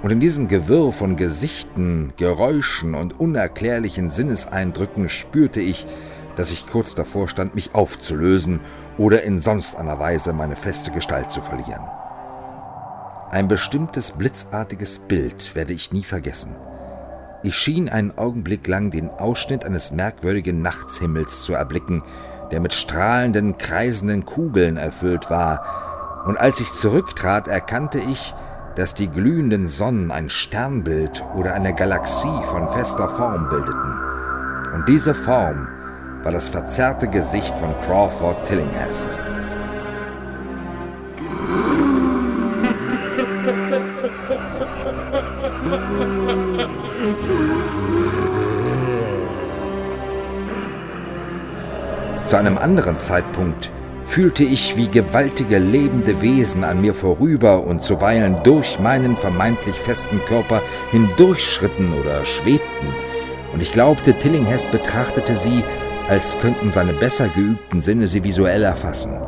und 0.02 0.10
in 0.10 0.18
diesem 0.18 0.48
Gewirr 0.48 0.92
von 0.92 1.14
Gesichten, 1.14 2.12
Geräuschen 2.16 2.96
und 2.96 3.20
unerklärlichen 3.20 4.10
Sinneseindrücken 4.10 5.08
spürte 5.08 5.60
ich, 5.60 5.86
dass 6.34 6.50
ich 6.50 6.66
kurz 6.66 6.96
davor 6.96 7.28
stand, 7.28 7.54
mich 7.54 7.74
aufzulösen 7.74 8.60
oder 8.98 9.22
in 9.22 9.38
sonst 9.38 9.76
einer 9.76 9.98
Weise 9.98 10.32
meine 10.32 10.56
feste 10.56 10.90
Gestalt 10.90 11.30
zu 11.30 11.40
verlieren. 11.40 11.82
Ein 13.30 13.48
bestimmtes 13.48 14.12
blitzartiges 14.12 14.98
Bild 14.98 15.54
werde 15.54 15.72
ich 15.72 15.92
nie 15.92 16.04
vergessen. 16.04 16.54
Ich 17.42 17.56
schien 17.56 17.88
einen 17.88 18.16
Augenblick 18.18 18.66
lang 18.68 18.90
den 18.90 19.10
Ausschnitt 19.10 19.64
eines 19.64 19.90
merkwürdigen 19.90 20.62
Nachtshimmels 20.62 21.42
zu 21.42 21.54
erblicken, 21.54 22.02
der 22.50 22.60
mit 22.60 22.74
strahlenden, 22.74 23.58
kreisenden 23.58 24.26
Kugeln 24.26 24.76
erfüllt 24.76 25.30
war, 25.30 26.22
und 26.24 26.36
als 26.38 26.60
ich 26.60 26.72
zurücktrat, 26.72 27.48
erkannte 27.48 27.98
ich, 27.98 28.34
dass 28.76 28.94
die 28.94 29.08
glühenden 29.08 29.68
Sonnen 29.68 30.10
ein 30.10 30.30
Sternbild 30.30 31.24
oder 31.34 31.54
eine 31.54 31.74
Galaxie 31.74 32.42
von 32.48 32.68
fester 32.70 33.08
Form 33.08 33.48
bildeten. 33.48 33.98
Und 34.74 34.88
diese 34.88 35.14
Form 35.14 35.68
war 36.22 36.32
das 36.32 36.48
verzerrte 36.48 37.08
Gesicht 37.08 37.56
von 37.56 37.74
Crawford 37.82 38.46
Tillinghast. 38.46 39.10
Zu 52.26 52.36
einem 52.36 52.56
anderen 52.56 52.98
Zeitpunkt 52.98 53.70
fühlte 54.06 54.44
ich, 54.44 54.76
wie 54.76 54.88
gewaltige 54.88 55.58
lebende 55.58 56.22
Wesen 56.22 56.64
an 56.64 56.80
mir 56.80 56.94
vorüber 56.94 57.64
und 57.64 57.82
zuweilen 57.82 58.38
durch 58.44 58.78
meinen 58.78 59.16
vermeintlich 59.16 59.76
festen 59.76 60.20
Körper 60.26 60.62
hindurchschritten 60.90 61.92
oder 62.00 62.24
schwebten, 62.24 62.88
und 63.52 63.60
ich 63.60 63.72
glaubte, 63.72 64.14
Tillinghast 64.14 64.70
betrachtete 64.70 65.36
sie, 65.36 65.62
als 66.12 66.38
könnten 66.40 66.70
seine 66.70 66.92
besser 66.92 67.28
geübten 67.28 67.80
Sinne 67.80 68.06
sie 68.06 68.22
visuell 68.22 68.64
erfassen. 68.64 69.18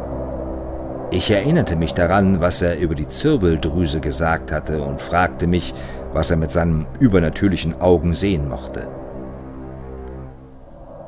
Ich 1.10 1.30
erinnerte 1.30 1.76
mich 1.76 1.94
daran, 1.94 2.42
was 2.42 2.60
er 2.60 2.78
über 2.78 2.94
die 2.94 3.08
Zirbeldrüse 3.08 4.00
gesagt 4.00 4.52
hatte 4.52 4.82
und 4.82 5.00
fragte 5.00 5.46
mich, 5.46 5.72
was 6.12 6.30
er 6.30 6.36
mit 6.36 6.52
seinen 6.52 6.86
übernatürlichen 7.00 7.80
Augen 7.80 8.14
sehen 8.14 8.50
mochte. 8.50 8.86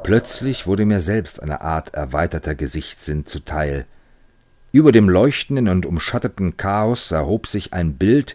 Plötzlich 0.02 0.66
wurde 0.66 0.86
mir 0.86 1.02
selbst 1.02 1.42
eine 1.42 1.60
Art 1.60 1.92
erweiterter 1.92 2.54
Gesichtssinn 2.54 3.26
zuteil. 3.26 3.84
Über 4.72 4.92
dem 4.92 5.10
leuchtenden 5.10 5.68
und 5.68 5.84
umschatteten 5.84 6.56
Chaos 6.56 7.10
erhob 7.10 7.48
sich 7.48 7.74
ein 7.74 7.98
Bild, 7.98 8.34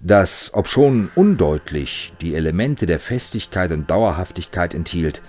das, 0.00 0.54
obschon 0.54 1.10
undeutlich, 1.14 2.14
die 2.22 2.34
Elemente 2.34 2.86
der 2.86 2.98
Festigkeit 2.98 3.72
und 3.72 3.90
Dauerhaftigkeit 3.90 4.74
enthielt. 4.74 5.20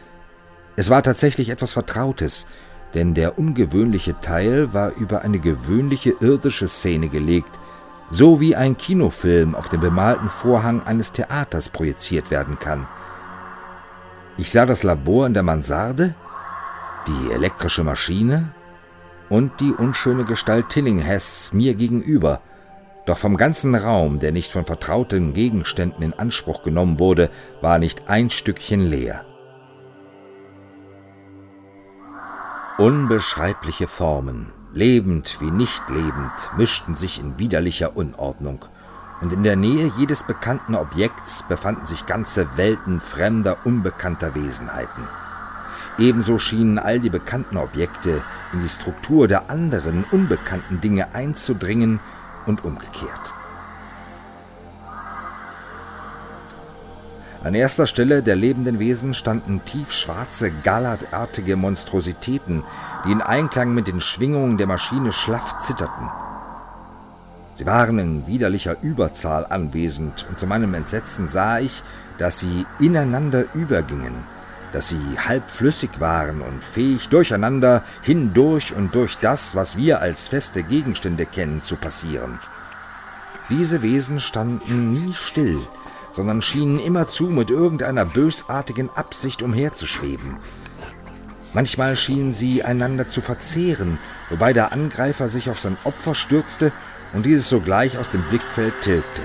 Es 0.79 0.89
war 0.89 1.03
tatsächlich 1.03 1.49
etwas 1.49 1.73
Vertrautes, 1.73 2.47
denn 2.93 3.13
der 3.13 3.37
ungewöhnliche 3.37 4.15
Teil 4.21 4.73
war 4.73 4.95
über 4.95 5.23
eine 5.23 5.39
gewöhnliche 5.39 6.15
irdische 6.21 6.69
Szene 6.69 7.09
gelegt, 7.09 7.59
so 8.11 8.39
wie 8.39 8.55
ein 8.55 8.77
Kinofilm 8.77 9.55
auf 9.55 9.67
dem 9.67 9.81
bemalten 9.81 10.29
Vorhang 10.29 10.81
eines 10.83 11.11
Theaters 11.11 11.67
projiziert 11.67 12.31
werden 12.31 12.59
kann. 12.59 12.87
Ich 14.37 14.53
sah 14.53 14.65
das 14.65 14.83
Labor 14.83 15.27
in 15.27 15.33
der 15.33 15.43
Mansarde, 15.43 16.15
die 17.07 17.33
elektrische 17.33 17.83
Maschine 17.83 18.47
und 19.27 19.59
die 19.59 19.73
unschöne 19.73 20.23
Gestalt 20.23 20.69
Tillinghasts 20.69 21.51
mir 21.51 21.75
gegenüber. 21.75 22.39
Doch 23.05 23.17
vom 23.17 23.35
ganzen 23.35 23.75
Raum, 23.75 24.21
der 24.21 24.31
nicht 24.31 24.53
von 24.53 24.63
vertrauten 24.63 25.33
Gegenständen 25.33 26.03
in 26.03 26.13
Anspruch 26.13 26.63
genommen 26.63 26.99
wurde, 26.99 27.29
war 27.59 27.79
nicht 27.79 28.03
ein 28.07 28.29
Stückchen 28.29 28.89
leer. 28.89 29.25
Unbeschreibliche 32.79 33.87
Formen, 33.87 34.51
lebend 34.73 35.37
wie 35.39 35.51
nicht 35.51 35.87
lebend, 35.89 36.31
mischten 36.57 36.95
sich 36.95 37.19
in 37.19 37.37
widerlicher 37.37 37.95
Unordnung– 37.95 38.65
und 39.21 39.33
in 39.33 39.43
der 39.43 39.55
Nähe 39.55 39.91
jedes 39.97 40.23
bekannten 40.23 40.75
Objekts 40.75 41.43
befanden 41.43 41.85
sich 41.85 42.05
ganze 42.05 42.57
Welten 42.57 43.01
fremder, 43.01 43.57
unbekannter 43.65 44.33
Wesenheiten. 44.33 45.07
Ebenso 45.97 46.39
schienen 46.39 46.79
all 46.79 46.99
die 46.99 47.09
bekannten 47.09 47.57
Objekte 47.57 48.21
in 48.53 48.61
die 48.61 48.69
Struktur 48.69 49.27
der 49.27 49.49
anderen, 49.49 50.05
unbekannten 50.11 50.79
Dinge 50.79 51.13
einzudringen 51.13 51.99
und 52.45 52.63
umgekehrt. 52.63 53.33
An 57.41 57.55
erster 57.55 57.87
Stelle 57.87 58.21
der 58.21 58.35
lebenden 58.35 58.79
Wesen 58.79 59.13
standen 59.13 59.61
tiefschwarze, 59.63 60.51
galartige 60.51 61.55
Monstrositäten, 61.55 62.63
die 63.05 63.13
in 63.13 63.21
Einklang 63.21 63.73
mit 63.73 63.87
den 63.87 64.01
Schwingungen 64.01 64.57
der 64.57 64.67
Maschine 64.67 65.13
schlaff 65.13 65.57
zitterten. 65.59 66.09
Sie 67.55 67.65
waren 67.65 67.97
in 67.97 68.27
widerlicher 68.27 68.75
Überzahl 68.81 69.45
anwesend, 69.45 70.25
und 70.27 70.37
zu 70.37 70.47
meinem 70.47 70.73
Entsetzen 70.73 71.29
sah 71.29 71.59
ich, 71.59 71.81
dass 72.17 72.39
sie 72.39 72.65
ineinander 72.77 73.45
übergingen, 73.53 74.15
dass 74.73 74.89
sie 74.89 74.99
halbflüssig 75.17 76.01
waren 76.01 76.41
und 76.41 76.61
fähig 76.61 77.07
durcheinander, 77.07 77.83
hindurch 78.01 78.75
und 78.75 78.93
durch 78.93 79.17
das, 79.17 79.55
was 79.55 79.77
wir 79.77 80.01
als 80.01 80.27
feste 80.27 80.61
Gegenstände 80.61 81.25
kennen, 81.25 81.63
zu 81.63 81.77
passieren. 81.77 82.39
Diese 83.49 83.81
Wesen 83.81 84.19
standen 84.19 84.91
nie 84.91 85.13
still, 85.13 85.59
sondern 86.13 86.41
schienen 86.41 86.79
immerzu 86.79 87.25
mit 87.25 87.49
irgendeiner 87.49 88.05
bösartigen 88.05 88.89
Absicht 88.89 89.41
umherzuschweben. 89.41 90.37
Manchmal 91.53 91.97
schienen 91.97 92.33
sie 92.33 92.63
einander 92.63 93.09
zu 93.09 93.21
verzehren, 93.21 93.97
wobei 94.29 94.53
der 94.53 94.71
Angreifer 94.71 95.29
sich 95.29 95.49
auf 95.49 95.59
sein 95.59 95.77
Opfer 95.83 96.13
stürzte 96.13 96.71
und 97.13 97.25
dieses 97.25 97.49
sogleich 97.49 97.97
aus 97.97 98.09
dem 98.09 98.21
Blickfeld 98.23 98.73
tilgte. 98.81 99.21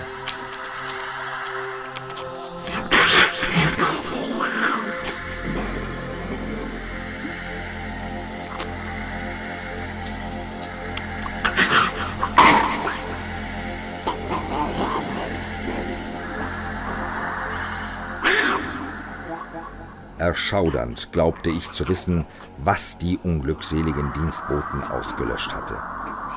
Erschaudernd 20.54 21.10
glaubte 21.10 21.50
ich 21.50 21.72
zu 21.72 21.88
wissen, 21.88 22.24
was 22.58 22.98
die 22.98 23.18
unglückseligen 23.18 24.12
Dienstboten 24.12 24.84
ausgelöscht 24.84 25.52
hatte 25.52 25.76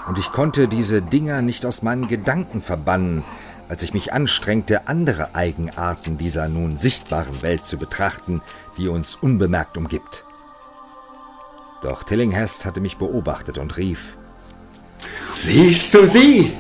und 0.08 0.18
ich 0.18 0.32
konnte 0.32 0.68
diese 0.68 1.02
Dinger 1.02 1.42
nicht 1.44 1.66
aus 1.66 1.84
meinen 1.84 2.08
Gedanken 2.08 2.62
verbannen, 2.62 3.24
als 3.70 3.84
ich 3.84 3.94
mich 3.94 4.14
anstrengte, 4.14 4.88
andere 4.88 5.36
Eigenarten 5.36 6.18
dieser 6.18 6.48
nun 6.48 6.78
sichtbaren 6.78 7.42
Welt 7.42 7.66
zu 7.66 7.78
betrachten, 7.78 8.42
die 8.78 8.88
uns 8.88 9.16
unbemerkt 9.16 9.78
umgibt. 9.78 10.24
Doch 11.84 12.04
Tillinghast 12.04 12.66
hatte 12.66 12.82
mich 12.82 12.98
beobachtet 12.98 13.58
und 13.58 13.78
rief 13.78 14.18
Siehst 15.28 15.94
du 15.94 16.08
sie? 16.08 16.54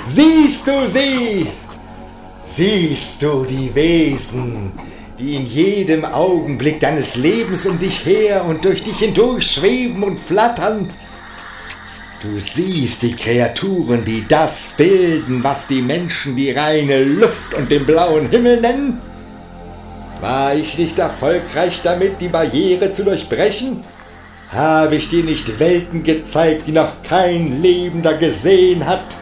Siehst 0.00 0.66
du 0.66 0.86
sie? 0.86 1.46
Siehst 2.44 3.22
du 3.22 3.44
die 3.44 3.74
Wesen, 3.74 4.72
die 5.18 5.34
in 5.34 5.46
jedem 5.46 6.04
Augenblick 6.04 6.78
deines 6.78 7.16
Lebens 7.16 7.66
um 7.66 7.78
dich 7.78 8.06
her 8.06 8.44
und 8.44 8.64
durch 8.64 8.84
dich 8.84 8.98
hindurch 8.98 9.50
schweben 9.50 10.04
und 10.04 10.20
flattern? 10.20 10.90
Du 12.22 12.38
siehst 12.38 13.02
die 13.02 13.14
Kreaturen, 13.14 14.04
die 14.04 14.24
das 14.28 14.74
bilden, 14.76 15.42
was 15.42 15.66
die 15.66 15.82
Menschen 15.82 16.36
die 16.36 16.50
reine 16.52 17.02
Luft 17.02 17.54
und 17.54 17.70
den 17.70 17.84
blauen 17.84 18.28
Himmel 18.30 18.60
nennen? 18.60 19.00
War 20.20 20.54
ich 20.54 20.78
nicht 20.78 20.98
erfolgreich 20.98 21.80
damit, 21.82 22.20
die 22.20 22.28
Barriere 22.28 22.92
zu 22.92 23.04
durchbrechen? 23.04 23.82
Habe 24.50 24.96
ich 24.96 25.10
dir 25.10 25.24
nicht 25.24 25.58
Welten 25.58 26.04
gezeigt, 26.04 26.64
die 26.66 26.72
noch 26.72 27.02
kein 27.02 27.60
Lebender 27.60 28.14
gesehen 28.14 28.86
hat? 28.86 29.16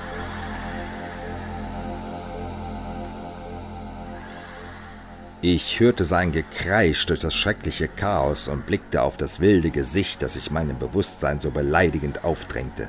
Ich 5.48 5.78
hörte 5.78 6.04
sein 6.04 6.32
Gekreisch 6.32 7.06
durch 7.06 7.20
das 7.20 7.32
schreckliche 7.32 7.87
Chaos 7.87 8.48
und 8.48 8.66
blickte 8.66 9.02
auf 9.02 9.16
das 9.16 9.38
wilde 9.38 9.70
Gesicht, 9.70 10.20
das 10.20 10.32
sich 10.32 10.50
meinem 10.50 10.76
Bewusstsein 10.76 11.40
so 11.40 11.52
beleidigend 11.52 12.24
aufdrängte. 12.24 12.88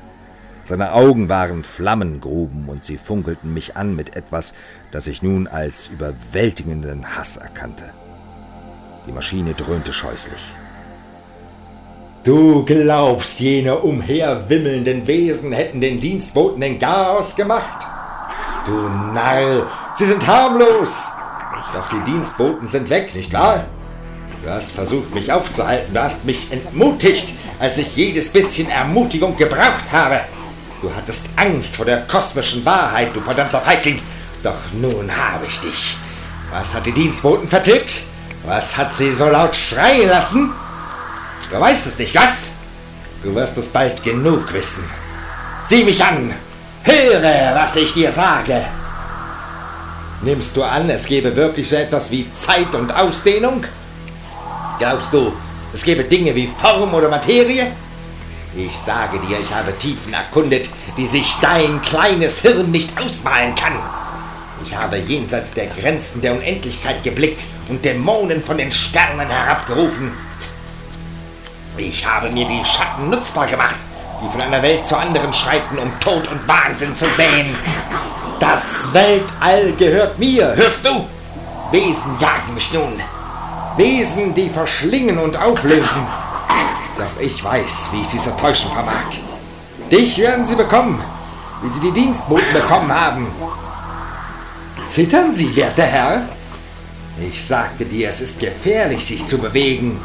Seine 0.64 0.92
Augen 0.92 1.28
waren 1.28 1.62
Flammengruben 1.62 2.68
und 2.68 2.84
sie 2.84 2.98
funkelten 2.98 3.54
mich 3.54 3.76
an 3.76 3.94
mit 3.94 4.16
etwas, 4.16 4.54
das 4.90 5.06
ich 5.06 5.22
nun 5.22 5.46
als 5.46 5.86
überwältigenden 5.86 7.16
Hass 7.16 7.36
erkannte. 7.36 7.84
Die 9.06 9.12
Maschine 9.12 9.54
dröhnte 9.54 9.92
scheußlich. 9.92 10.42
Du 12.24 12.64
glaubst, 12.64 13.38
jene 13.38 13.78
umherwimmelnden 13.78 15.06
Wesen 15.06 15.52
hätten 15.52 15.80
den 15.80 16.00
Dienstboten 16.00 16.60
den 16.60 16.80
Chaos 16.80 17.36
gemacht? 17.36 17.86
Du 18.66 18.72
Narr, 18.72 19.70
sie 19.94 20.06
sind 20.06 20.26
harmlos! 20.26 21.12
Doch 21.78 21.88
die 21.90 22.10
Dienstboten 22.10 22.68
sind 22.68 22.90
weg, 22.90 23.14
nicht 23.14 23.32
wahr? 23.32 23.64
Du 24.42 24.50
hast 24.50 24.72
versucht, 24.72 25.14
mich 25.14 25.30
aufzuhalten. 25.30 25.94
Du 25.94 26.02
hast 26.02 26.24
mich 26.24 26.50
entmutigt, 26.50 27.34
als 27.60 27.78
ich 27.78 27.94
jedes 27.94 28.32
bisschen 28.32 28.68
Ermutigung 28.68 29.36
gebraucht 29.36 29.92
habe. 29.92 30.18
Du 30.82 30.90
hattest 30.92 31.26
Angst 31.36 31.76
vor 31.76 31.86
der 31.86 32.00
kosmischen 32.08 32.66
Wahrheit, 32.66 33.14
du 33.14 33.20
verdammter 33.20 33.60
Feigling. 33.60 34.02
Doch 34.42 34.56
nun 34.72 35.08
habe 35.08 35.46
ich 35.46 35.60
dich. 35.60 35.96
Was 36.50 36.74
hat 36.74 36.84
die 36.84 36.92
Dienstboten 36.92 37.46
vertilgt? 37.46 37.98
Was 38.44 38.76
hat 38.76 38.96
sie 38.96 39.12
so 39.12 39.28
laut 39.28 39.54
schreien 39.54 40.08
lassen? 40.08 40.52
Du 41.48 41.60
weißt 41.60 41.86
es 41.86 41.96
nicht, 41.96 42.16
was? 42.16 42.48
Du 43.22 43.32
wirst 43.36 43.56
es 43.56 43.68
bald 43.68 44.02
genug 44.02 44.52
wissen. 44.52 44.82
Sieh 45.66 45.84
mich 45.84 46.04
an! 46.04 46.34
Höre, 46.82 47.54
was 47.54 47.76
ich 47.76 47.92
dir 47.92 48.10
sage! 48.10 48.64
Nimmst 50.20 50.56
du 50.56 50.64
an, 50.64 50.90
es 50.90 51.06
gäbe 51.06 51.36
wirklich 51.36 51.68
so 51.68 51.76
etwas 51.76 52.10
wie 52.10 52.28
Zeit 52.32 52.74
und 52.74 52.92
Ausdehnung? 52.92 53.64
Glaubst 54.78 55.12
du, 55.12 55.32
es 55.72 55.84
gäbe 55.84 56.02
Dinge 56.02 56.34
wie 56.34 56.48
Form 56.48 56.92
oder 56.92 57.08
Materie? 57.08 57.70
Ich 58.56 58.76
sage 58.76 59.20
dir, 59.20 59.38
ich 59.38 59.54
habe 59.54 59.76
Tiefen 59.78 60.14
erkundet, 60.14 60.70
die 60.96 61.06
sich 61.06 61.36
dein 61.40 61.80
kleines 61.82 62.40
Hirn 62.40 62.72
nicht 62.72 62.98
ausmalen 63.00 63.54
kann. 63.54 63.74
Ich 64.64 64.74
habe 64.74 64.96
jenseits 64.96 65.52
der 65.52 65.66
Grenzen 65.66 66.20
der 66.20 66.32
Unendlichkeit 66.32 67.04
geblickt 67.04 67.44
und 67.68 67.84
Dämonen 67.84 68.42
von 68.42 68.58
den 68.58 68.72
Sternen 68.72 69.28
herabgerufen. 69.28 70.12
Ich 71.76 72.04
habe 72.04 72.28
mir 72.30 72.46
die 72.48 72.64
Schatten 72.64 73.08
nutzbar 73.08 73.46
gemacht, 73.46 73.76
die 74.20 74.28
von 74.32 74.40
einer 74.40 74.62
Welt 74.62 74.84
zur 74.84 74.98
anderen 74.98 75.32
schreiten, 75.32 75.78
um 75.78 75.92
Tod 76.00 76.26
und 76.26 76.48
Wahnsinn 76.48 76.96
zu 76.96 77.06
sehen. 77.06 77.54
Das 78.40 78.92
Weltall 78.92 79.72
gehört 79.76 80.18
mir, 80.18 80.54
hörst 80.54 80.86
du? 80.86 81.04
Wesen 81.72 82.16
jagen 82.20 82.54
mich 82.54 82.72
nun. 82.72 82.92
Wesen, 83.76 84.34
die 84.34 84.48
verschlingen 84.48 85.18
und 85.18 85.36
auflösen. 85.36 86.06
Doch 86.96 87.20
ich 87.20 87.42
weiß, 87.42 87.90
wie 87.92 88.00
ich 88.00 88.08
sie 88.08 88.20
zu 88.20 88.34
täuschen 88.36 88.70
vermag. 88.72 89.06
Dich 89.90 90.18
werden 90.18 90.44
sie 90.44 90.56
bekommen, 90.56 91.02
wie 91.62 91.68
sie 91.68 91.80
die 91.80 91.92
Dienstboten 91.92 92.52
bekommen 92.52 92.92
haben. 92.92 93.26
Zittern 94.86 95.34
Sie, 95.34 95.54
werter 95.54 95.82
Herr? 95.82 96.28
Ich 97.20 97.44
sagte 97.44 97.84
dir, 97.84 98.08
es 98.08 98.20
ist 98.20 98.40
gefährlich, 98.40 99.04
sich 99.04 99.26
zu 99.26 99.38
bewegen. 99.38 100.00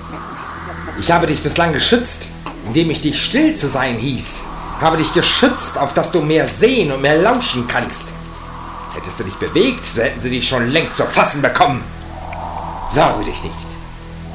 Ich 0.99 1.11
habe 1.11 1.27
dich 1.27 1.41
bislang 1.41 1.71
geschützt, 1.71 2.27
indem 2.67 2.89
ich 2.89 3.01
dich 3.01 3.23
still 3.23 3.55
zu 3.55 3.67
sein 3.67 3.95
hieß. 3.95 4.43
Habe 4.81 4.97
dich 4.97 5.13
geschützt, 5.13 5.77
auf 5.77 5.93
dass 5.93 6.11
du 6.11 6.21
mehr 6.21 6.47
sehen 6.47 6.91
und 6.91 7.01
mehr 7.01 7.17
lauschen 7.17 7.67
kannst. 7.67 8.12
Hättest 8.93 9.19
du 9.19 9.23
dich 9.23 9.35
bewegt, 9.35 9.85
so 9.85 10.01
hätten 10.01 10.19
sie 10.19 10.29
dich 10.29 10.47
schon 10.47 10.69
längst 10.69 10.97
zu 10.97 11.03
fassen 11.05 11.41
bekommen. 11.41 11.83
Sorge 12.89 13.23
dich 13.25 13.41
nicht. 13.43 13.55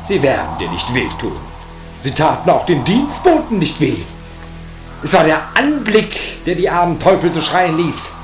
Sie 0.06 0.22
werden 0.22 0.58
dir 0.58 0.70
nicht 0.70 0.92
wehtun. 0.92 1.36
Sie 2.00 2.12
taten 2.12 2.50
auch 2.50 2.66
den 2.66 2.84
Dienstboten 2.84 3.58
nicht 3.58 3.80
weh. 3.80 3.98
Es 5.02 5.12
war 5.12 5.24
der 5.24 5.42
Anblick, 5.54 6.44
der 6.44 6.56
die 6.56 6.68
armen 6.68 6.98
Teufel 6.98 7.32
so 7.32 7.40
schreien 7.40 7.76
ließ. 7.76 8.14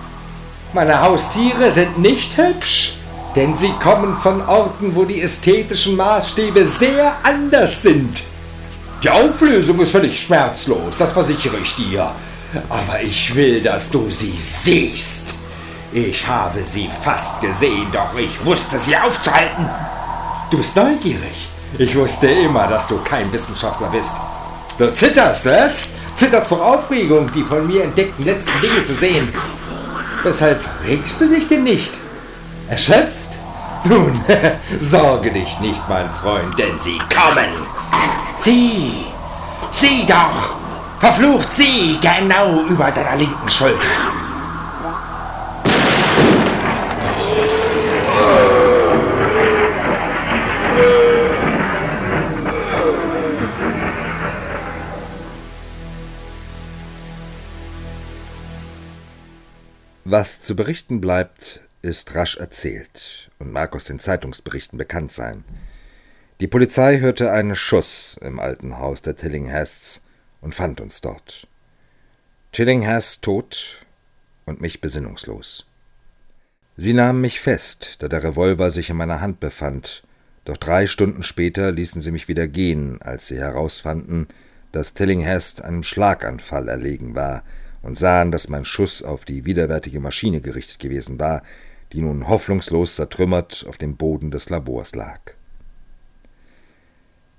Meine 0.73 1.01
Haustiere 1.01 1.70
sind 1.70 1.99
nicht 1.99 2.37
hübsch, 2.37 2.97
denn 3.37 3.57
sie 3.57 3.73
kommen 3.81 4.16
von 4.16 4.40
Orten, 4.47 4.97
wo 4.97 5.05
die 5.05 5.20
ästhetischen 5.20 5.94
Maßstäbe 5.94 6.66
sehr 6.66 7.14
anders 7.23 7.83
sind. 7.83 8.23
Die 9.03 9.11
Auflösung 9.11 9.79
ist 9.81 9.92
völlig 9.92 10.20
schmerzlos, 10.20 10.94
das 10.99 11.12
versichere 11.12 11.59
ich 11.59 11.77
dir. 11.77 12.11
Aber 12.68 13.03
ich 13.03 13.35
will, 13.35 13.61
dass 13.61 13.90
du 13.90 14.11
sie 14.11 14.35
siehst. 14.38 15.35
Ich 15.96 16.26
habe 16.26 16.64
sie 16.64 16.90
fast 17.04 17.40
gesehen, 17.40 17.87
doch 17.92 18.18
ich 18.18 18.44
wusste 18.44 18.80
sie 18.80 18.96
aufzuhalten. 18.96 19.70
Du 20.50 20.59
bist 20.59 20.74
neugierig. 20.74 21.48
Ich 21.78 21.94
wusste 21.94 22.26
immer, 22.26 22.66
dass 22.66 22.88
du 22.88 22.98
kein 23.04 23.33
Wissenschaftler 23.33 23.87
bist. 23.90 24.16
Du 24.76 24.92
zitterst, 24.92 25.46
es? 25.46 25.90
Zitterst 26.16 26.48
vor 26.48 26.66
Aufregung, 26.66 27.30
die 27.33 27.44
von 27.44 27.64
mir 27.64 27.85
entdeckten 27.85 28.24
letzten 28.24 28.61
Dinge 28.61 28.83
zu 28.83 28.92
sehen. 28.92 29.33
Weshalb 30.24 30.64
regst 30.85 31.20
du 31.20 31.28
dich 31.28 31.46
denn 31.46 31.62
nicht? 31.62 31.92
Erschöpft? 32.68 33.30
Nun, 33.85 34.20
sorge 34.80 35.30
dich 35.30 35.61
nicht, 35.61 35.88
mein 35.88 36.11
Freund, 36.11 36.59
denn 36.59 36.80
sie 36.80 36.98
kommen. 36.98 37.50
Sieh, 38.38 39.04
sieh 39.72 40.04
doch, 40.09 40.57
verflucht 40.98 41.52
sie 41.52 42.00
genau 42.00 42.64
über 42.64 42.90
deiner 42.90 43.14
linken 43.14 43.48
Schulter. 43.48 44.23
Was 60.16 60.40
zu 60.40 60.55
berichten 60.55 61.00
bleibt, 61.00 61.61
ist 61.83 62.14
rasch 62.14 62.37
erzählt 62.37 63.33
und 63.40 63.50
mag 63.50 63.74
aus 63.74 63.83
den 63.83 63.98
Zeitungsberichten 63.98 64.79
bekannt 64.79 65.11
sein. 65.11 65.42
Die 66.38 66.46
Polizei 66.46 67.00
hörte 67.00 67.33
einen 67.33 67.57
Schuss 67.57 68.16
im 68.20 68.38
alten 68.38 68.79
Haus 68.79 69.03
der 69.03 69.16
Tillinghasts 69.16 70.05
und 70.40 70.55
fand 70.55 70.81
uns 70.81 71.00
dort. 71.00 71.48
Tillinghast 72.53 73.22
tot 73.22 73.85
und 74.44 74.61
mich 74.61 74.81
besinnungslos. 74.81 75.66
Sie 76.77 76.92
nahmen 76.92 77.20
mich 77.20 77.40
fest, 77.40 77.96
da 77.98 78.07
der 78.07 78.22
Revolver 78.22 78.70
sich 78.70 78.90
in 78.90 78.96
meiner 78.96 79.20
Hand 79.20 79.40
befand, 79.40 80.05
doch 80.44 80.59
drei 80.59 80.87
Stunden 80.87 81.24
später 81.24 81.72
ließen 81.72 82.00
sie 82.00 82.12
mich 82.12 82.29
wieder 82.29 82.46
gehen, 82.46 83.03
als 83.03 83.27
sie 83.27 83.38
herausfanden, 83.38 84.29
dass 84.70 84.94
Tillinghast 84.94 85.62
einem 85.62 85.83
Schlaganfall 85.83 86.68
erlegen 86.68 87.16
war, 87.16 87.42
und 87.85 87.99
sahen, 87.99 88.33
dass 88.33 88.49
mein 88.49 88.64
Schuss 88.64 89.03
auf 89.03 89.25
die 89.25 89.44
widerwärtige 89.44 90.01
Maschine 90.01 90.40
gerichtet 90.40 90.79
gewesen 90.79 91.18
war, 91.18 91.42
die 91.92 92.01
nun 92.01 92.29
hoffnungslos 92.29 92.97
zertrümmert 92.97 93.66
auf 93.68 93.79
dem 93.79 93.97
Boden 93.97 94.31
des 94.31 94.49
Labors 94.49 94.94
lag. 94.94 95.20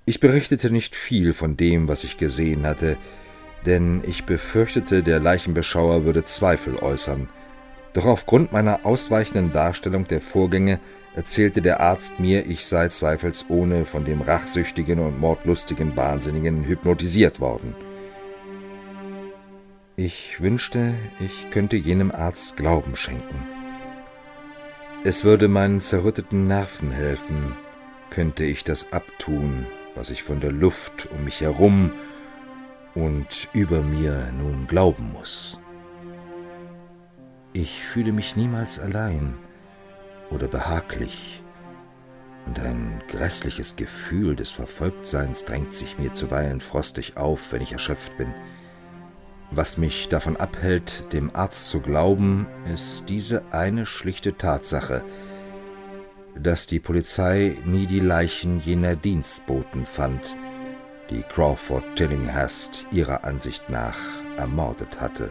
Ich 0.06 0.20
berichtete 0.20 0.70
nicht 0.70 0.94
viel 0.94 1.32
von 1.32 1.56
dem, 1.56 1.88
was 1.88 2.04
ich 2.04 2.16
gesehen 2.16 2.64
hatte, 2.64 2.96
denn 3.66 4.02
ich 4.06 4.24
befürchtete, 4.24 5.02
der 5.02 5.18
Leichenbeschauer 5.18 6.04
würde 6.04 6.22
Zweifel 6.22 6.76
äußern, 6.76 7.28
doch 7.92 8.04
aufgrund 8.04 8.52
meiner 8.52 8.86
ausweichenden 8.86 9.52
Darstellung 9.52 10.06
der 10.06 10.20
Vorgänge 10.20 10.78
erzählte 11.16 11.60
der 11.62 11.80
Arzt 11.80 12.20
mir, 12.20 12.46
ich 12.46 12.66
sei 12.66 12.88
zweifelsohne 12.88 13.84
von 13.84 14.04
dem 14.04 14.20
rachsüchtigen 14.20 15.00
und 15.00 15.18
mordlustigen 15.18 15.96
Wahnsinnigen 15.96 16.64
hypnotisiert 16.64 17.40
worden. 17.40 17.74
Ich 19.98 20.42
wünschte, 20.42 20.92
ich 21.20 21.48
könnte 21.50 21.76
jenem 21.76 22.10
Arzt 22.10 22.58
Glauben 22.58 22.96
schenken. 22.96 23.46
Es 25.04 25.24
würde 25.24 25.48
meinen 25.48 25.80
zerrütteten 25.80 26.46
Nerven 26.46 26.90
helfen, 26.90 27.56
könnte 28.10 28.44
ich 28.44 28.62
das 28.62 28.92
abtun, 28.92 29.64
was 29.94 30.10
ich 30.10 30.22
von 30.22 30.40
der 30.40 30.52
Luft 30.52 31.08
um 31.10 31.24
mich 31.24 31.40
herum 31.40 31.92
und 32.94 33.48
über 33.54 33.80
mir 33.80 34.30
nun 34.36 34.66
glauben 34.66 35.12
muss. 35.12 35.58
Ich 37.54 37.82
fühle 37.82 38.12
mich 38.12 38.36
niemals 38.36 38.78
allein 38.78 39.38
oder 40.30 40.46
behaglich, 40.46 41.42
und 42.44 42.60
ein 42.60 43.02
grässliches 43.08 43.76
Gefühl 43.76 44.36
des 44.36 44.50
Verfolgtseins 44.50 45.46
drängt 45.46 45.72
sich 45.72 45.98
mir 45.98 46.12
zuweilen 46.12 46.60
frostig 46.60 47.16
auf, 47.16 47.50
wenn 47.50 47.62
ich 47.62 47.72
erschöpft 47.72 48.18
bin. 48.18 48.34
Was 49.50 49.78
mich 49.78 50.08
davon 50.08 50.36
abhält, 50.36 51.12
dem 51.12 51.34
Arzt 51.34 51.68
zu 51.68 51.80
glauben, 51.80 52.46
ist 52.74 53.08
diese 53.08 53.42
eine 53.52 53.86
schlichte 53.86 54.36
Tatsache, 54.36 55.04
dass 56.34 56.66
die 56.66 56.80
Polizei 56.80 57.56
nie 57.64 57.86
die 57.86 58.00
Leichen 58.00 58.60
jener 58.60 58.96
Dienstboten 58.96 59.86
fand, 59.86 60.34
die 61.10 61.22
Crawford 61.22 61.84
Tillinghast 61.96 62.86
ihrer 62.90 63.24
Ansicht 63.24 63.70
nach 63.70 63.98
ermordet 64.36 65.00
hatte. 65.00 65.30